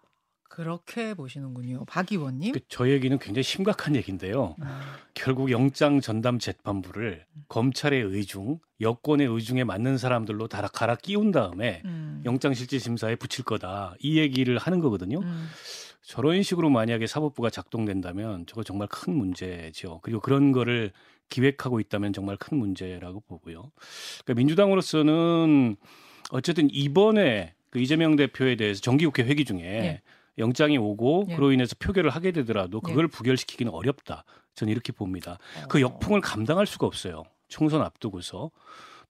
그렇게 0.49 1.15
보시는군요. 1.15 1.83
박 1.85 2.11
의원님. 2.11 2.53
그 2.53 2.59
저 2.69 2.87
얘기는 2.87 3.17
굉장히 3.17 3.41
심각한 3.41 3.95
얘기인데요. 3.95 4.55
음. 4.61 4.65
결국 5.15 5.49
영장 5.49 5.99
전담 5.99 6.37
재판부를 6.37 7.25
검찰의 7.47 7.99
의중, 8.03 8.59
여권의 8.79 9.25
의중에 9.25 9.63
맞는 9.63 9.97
사람들로 9.97 10.47
다 10.47 10.67
갈아 10.67 10.93
끼운 10.95 11.31
다음에 11.31 11.81
음. 11.85 12.21
영장실질심사에 12.23 13.15
붙일 13.15 13.45
거다. 13.45 13.95
이 13.99 14.19
얘기를 14.19 14.59
하는 14.59 14.79
거거든요. 14.79 15.21
음. 15.21 15.47
저런 16.03 16.43
식으로 16.43 16.69
만약에 16.69 17.07
사법부가 17.07 17.49
작동된다면 17.49 18.45
저거 18.45 18.61
정말 18.63 18.87
큰 18.89 19.15
문제죠. 19.15 20.01
그리고 20.03 20.19
그런 20.19 20.51
거를 20.51 20.91
기획하고 21.33 21.79
있다면 21.79 22.13
정말 22.13 22.37
큰 22.37 22.57
문제라고 22.57 23.21
보고요. 23.21 23.71
그러니까 24.23 24.33
민주당으로서는 24.35 25.75
어쨌든 26.29 26.69
이번에 26.71 27.55
그 27.71 27.79
이재명 27.79 28.15
대표에 28.15 28.55
대해서 28.55 28.81
정기국회 28.81 29.23
회기 29.23 29.43
중에 29.43 29.61
예. 29.61 30.01
영장이 30.37 30.77
오고 30.77 31.27
예. 31.29 31.35
그로 31.35 31.51
인해서 31.51 31.75
표결을 31.79 32.11
하게 32.11 32.31
되더라도 32.31 32.81
그걸 32.81 33.07
부결시키기는 33.07 33.71
어렵다. 33.73 34.25
저는 34.53 34.71
이렇게 34.71 34.91
봅니다. 34.91 35.39
그 35.69 35.79
어. 35.79 35.81
역풍을 35.81 36.21
감당할 36.21 36.67
수가 36.67 36.85
없어요. 36.85 37.23
총선 37.47 37.81
앞두고서 37.81 38.51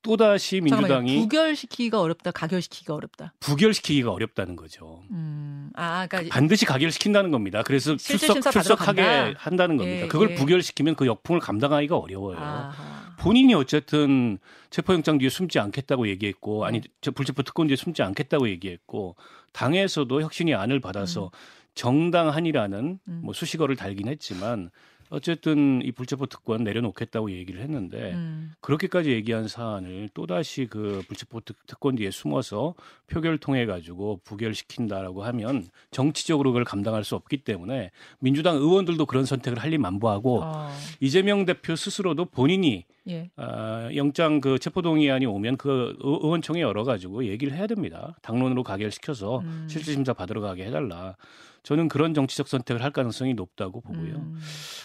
또다시. 0.03 0.61
민주당이 0.61 1.21
부결시키기가 1.21 1.99
어렵다. 2.01 2.31
가결시키기가 2.31 2.93
어렵다. 2.93 3.33
부결시키기가 3.39 4.11
어렵다는 4.11 4.55
거죠. 4.55 5.03
음. 5.11 5.71
아, 5.75 6.05
그러니까 6.07 6.33
반드시 6.33 6.65
가결시킨다는 6.65 7.31
겁니다. 7.31 7.63
그래서 7.63 7.95
출석 7.95 8.41
출석하게. 8.41 9.33
한다는 9.37 9.77
겁니다. 9.77 10.03
예, 10.03 10.07
그걸 10.07 10.31
예. 10.31 10.35
부결시키면 10.35 10.95
그 10.95 11.07
역풍을 11.07 11.39
감당하기가 11.39 11.97
어려워요. 11.97 12.37
아하. 12.37 13.15
본인이 13.17 13.53
어쨌든 13.53 14.37
체포영장 14.69 15.17
뒤에 15.17 15.29
숨지 15.29 15.57
않겠다고 15.59 16.07
얘기했고 16.09 16.65
아니 16.65 16.81
네. 16.81 16.87
저 16.99 17.11
불체포 17.11 17.43
특권 17.43 17.67
뒤에 17.67 17.77
숨지 17.77 18.03
않겠다고 18.03 18.49
얘기했고 18.49 19.15
당에서도 19.53 20.21
혁신이 20.21 20.53
안을 20.53 20.81
받아서 20.81 21.31
정당한이라는 21.75 22.99
음. 23.07 23.21
뭐 23.23 23.33
수식어를 23.33 23.75
달긴 23.75 24.07
했지만 24.07 24.69
어쨌든 25.15 25.79
이 25.83 25.91
불체포 25.91 26.25
특권 26.25 26.63
내려놓겠다고 26.63 27.29
얘기를 27.31 27.61
했는데 27.61 28.13
음. 28.13 28.51
그렇게까지 28.61 29.11
얘기한 29.11 29.47
사안을 29.47 30.09
또 30.15 30.25
다시 30.25 30.65
그 30.67 31.03
불체포 31.07 31.41
특- 31.41 31.67
특권 31.67 31.95
뒤에 31.95 32.09
숨어서 32.09 32.73
표결 33.05 33.37
통해 33.37 33.67
가지고 33.67 34.21
부결시킨다라고 34.23 35.23
하면 35.25 35.67
정치적으로 35.91 36.49
그걸 36.51 36.63
감당할 36.63 37.03
수 37.03 37.13
없기 37.15 37.37
때문에 37.37 37.91
민주당 38.19 38.55
의원들도 38.55 39.05
그런 39.05 39.25
선택을 39.25 39.59
할리 39.59 39.77
만부하고 39.77 40.41
어. 40.41 40.69
이재명 40.99 41.45
대표 41.45 41.75
스스로도 41.75 42.25
본인이 42.25 42.83
예. 43.09 43.29
아, 43.35 43.89
영장 43.95 44.39
그 44.39 44.57
체포동의안이 44.59 45.25
오면 45.25 45.57
그 45.57 45.95
의- 45.99 46.19
의원총회 46.23 46.61
열어 46.61 46.83
가지고 46.83 47.25
얘기를 47.25 47.53
해야 47.53 47.67
됩니다. 47.67 48.15
당론으로 48.21 48.63
가결 48.63 48.91
시켜서 48.91 49.39
음. 49.39 49.67
실질심사 49.69 50.13
받으러 50.13 50.39
가게 50.41 50.65
해달라. 50.65 51.15
저는 51.63 51.87
그런 51.89 52.13
정치적 52.13 52.47
선택을 52.47 52.81
할 52.83 52.91
가능성이 52.91 53.33
높다고 53.33 53.81
보고요. 53.81 54.15
음. 54.15 54.39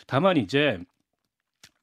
다만 0.07 0.37
이제 0.37 0.79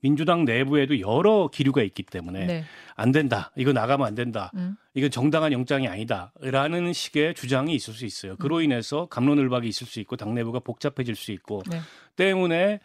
민주당 0.02 0.45
내부에도 0.45 1.00
여러 1.00 1.48
기류가 1.52 1.82
있기 1.84 2.04
때문에 2.04 2.45
네. 2.45 2.63
안 2.95 3.12
된다. 3.12 3.52
이거 3.56 3.74
나가면 3.74 4.06
안 4.06 4.13
된다. 4.13 4.52
음. 4.56 4.76
이건 4.93 5.10
정당한 5.10 5.52
영장이 5.52 5.88
아니다.라는 5.88 6.93
식의 6.93 7.34
주장이 7.34 7.74
있을 7.74 7.93
수 7.93 8.06
있어요. 8.06 8.36
그로 8.36 8.58
음. 8.58 8.63
인해서 8.63 9.08
감론을박이 9.08 9.67
있을 9.67 9.88
수 9.88 10.00
있고 10.02 10.15
당 10.15 10.36
내부가 10.36 10.60
복잡해질 10.60 11.15
수 11.15 11.32
있고 11.32 11.63
네. 11.71 11.80
때문에 12.17 12.82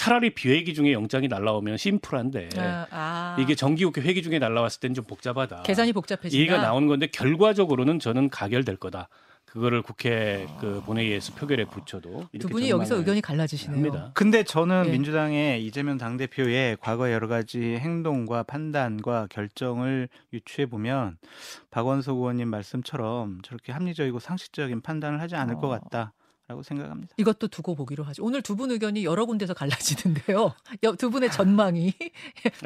차라리 0.00 0.30
비회기 0.30 0.72
중에 0.72 0.94
영장이 0.94 1.28
날라오면 1.28 1.76
심플한데 1.76 2.48
아, 2.56 2.86
아. 2.90 3.36
이게 3.38 3.54
정기국회 3.54 4.00
회기 4.00 4.22
중에 4.22 4.38
날라왔을 4.38 4.80
때는 4.80 4.94
좀 4.94 5.04
복잡하다. 5.04 5.64
계산이 5.64 5.92
복잡해진다. 5.92 6.40
얘기가 6.40 6.56
나오는 6.56 6.88
건데 6.88 7.06
결과적으로는 7.06 7.98
저는 7.98 8.30
가결될 8.30 8.76
거다. 8.76 9.10
그거를 9.44 9.82
국회 9.82 10.46
그 10.58 10.80
본회의에서 10.86 11.34
표결에 11.34 11.66
붙여도 11.66 12.10
두 12.10 12.28
이렇게 12.32 12.48
분이 12.50 12.70
여기서 12.70 12.96
의견이 12.96 13.20
갈라지시네요. 13.20 13.76
합니다. 13.76 14.10
근데 14.14 14.42
저는 14.42 14.84
예. 14.86 14.90
민주당의 14.90 15.66
이재명 15.66 15.98
당대표의 15.98 16.78
과거 16.80 17.12
여러 17.12 17.28
가지 17.28 17.60
행동과 17.60 18.44
판단과 18.44 19.26
결정을 19.28 20.08
유추해 20.32 20.64
보면 20.64 21.18
박원석 21.70 22.16
의원님 22.16 22.48
말씀처럼 22.48 23.42
저렇게 23.42 23.72
합리적이고 23.72 24.18
상식적인 24.18 24.80
판단을 24.80 25.20
하지 25.20 25.36
않을 25.36 25.56
어. 25.56 25.58
것 25.58 25.68
같다 25.68 26.14
라고 26.50 26.64
생각합니다. 26.64 27.14
이것도 27.16 27.46
두고 27.48 27.76
보기로 27.76 28.02
하죠. 28.02 28.24
오늘 28.24 28.42
두 28.42 28.56
분 28.56 28.72
의견이 28.72 29.04
여러 29.04 29.24
군데서 29.24 29.54
갈라지는데요. 29.54 30.52
여- 30.82 30.92
두 30.96 31.08
분의 31.10 31.30
전망이 31.30 31.92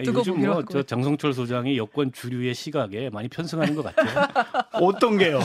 두고 0.03 0.20
요즘 0.20 0.33
보기로 0.35 0.53
뭐 0.53 0.61
하고. 0.62 0.73
저 0.73 0.83
장성철 0.83 1.35
소장이 1.35 1.77
여권 1.77 2.11
주류의 2.11 2.55
시각에 2.55 3.11
많이 3.11 3.29
편승하는 3.29 3.75
것 3.75 3.83
같아요. 3.94 4.27
어떤 4.73 5.18
게요? 5.18 5.38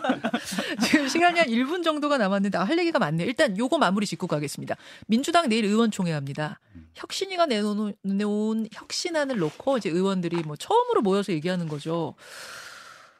지금 0.82 1.06
시간이 1.06 1.38
한 1.38 1.48
1분 1.48 1.84
정도가 1.84 2.16
남았는데 2.18 2.56
아, 2.56 2.64
할 2.64 2.78
얘기가 2.78 2.98
많네요. 2.98 3.26
일단 3.28 3.56
요거 3.58 3.76
마무리 3.78 4.06
짓고 4.06 4.26
가겠습니다. 4.26 4.74
민주당 5.06 5.48
내일 5.50 5.66
의원총회 5.66 6.12
합니다. 6.12 6.58
혁신이가 6.94 7.44
내놓은, 7.46 7.94
내놓은 8.02 8.68
혁신안을 8.72 9.36
놓고 9.38 9.76
이제 9.78 9.90
의원들이 9.90 10.42
뭐 10.44 10.56
처음으로 10.56 11.02
모여서 11.02 11.32
얘기하는 11.32 11.68
거죠. 11.68 12.14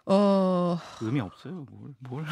어, 0.08 0.78
의미 1.02 1.20
없어요. 1.20 1.66
뭘, 1.70 1.94
뭘? 1.98 2.24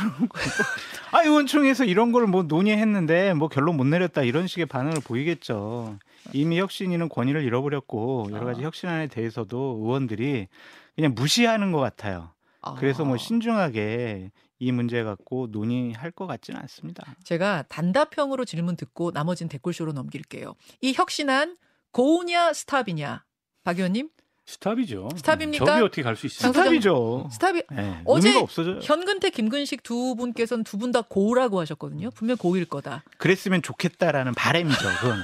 아, 1.12 1.22
의원총회에서 1.22 1.84
이런 1.84 2.12
걸 2.12 2.24
뭐 2.26 2.42
논의했는데 2.44 3.34
뭐 3.34 3.48
결론 3.48 3.76
못 3.76 3.84
내렸다 3.84 4.22
이런 4.22 4.46
식의 4.46 4.66
반응을 4.66 4.98
보이겠죠. 5.04 5.98
이미 6.32 6.58
혁신위는 6.60 7.08
권위를 7.08 7.42
잃어버렸고 7.42 8.28
여러 8.30 8.46
가지 8.46 8.62
아. 8.62 8.66
혁신안에 8.66 9.08
대해서도 9.08 9.80
의원들이 9.82 10.48
그냥 10.94 11.14
무시하는 11.14 11.72
것 11.72 11.80
같아요. 11.80 12.30
아, 12.62 12.74
그래서 12.74 13.04
뭐 13.04 13.16
신중하게 13.18 14.30
이 14.60 14.72
문제 14.72 15.02
갖고 15.02 15.48
논의할 15.50 16.10
것 16.12 16.26
같지는 16.26 16.60
않습니다. 16.60 17.04
제가 17.24 17.64
단답형으로 17.68 18.44
질문 18.46 18.76
듣고 18.76 19.10
나머지는 19.10 19.48
댓글쇼로 19.50 19.92
넘길게요. 19.92 20.54
이 20.80 20.92
혁신안 20.94 21.56
고우냐 21.92 22.52
스탑이냐? 22.54 23.24
박 23.64 23.76
의원님? 23.76 24.08
스탑이죠. 24.46 25.09
스탑입니까? 25.16 25.64
저기 25.64 25.83
어떻게 25.83 26.02
갈 26.02 26.16
수 26.16 26.26
있어요? 26.26 26.52
장- 26.52 26.64
스탑이죠. 26.64 27.28
스탑이 27.33 27.62
네, 27.72 28.00
어제 28.04 28.28
의미가 28.28 28.44
없어져요. 28.44 28.78
현근택, 28.83 29.30
김근식 29.30 29.83
두 29.83 30.14
분께서는 30.16 30.64
두 30.64 30.76
분 30.78 30.92
다 30.92 31.00
고라고 31.02 31.61
하셨거든요. 31.61 32.11
분명 32.11 32.37
고일 32.37 32.66
거다. 32.66 33.02
그랬으면 33.16 33.62
좋겠다라는 33.62 34.35
바람이죠. 34.35 34.78
그거는. 35.00 35.22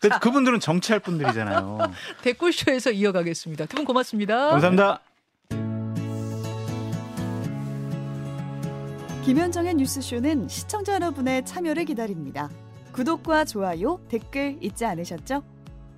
그, 0.00 0.08
그분들은 0.20 0.60
정치할 0.60 1.00
분들이잖아요. 1.00 1.78
댓글쇼에서 2.22 2.90
이어가겠습니다. 2.92 3.64
두 3.66 3.76
분 3.76 3.84
고맙습니다. 3.86 4.50
감사합니다. 4.50 5.00
김현정의 9.24 9.74
뉴스쇼는 9.74 10.48
시청자 10.48 10.94
여러분의 10.94 11.44
참여를 11.46 11.84
기다립니다. 11.86 12.50
구독과 12.92 13.44
좋아요, 13.44 14.00
댓글 14.08 14.58
잊지 14.60 14.84
않으셨죠? 14.84 15.42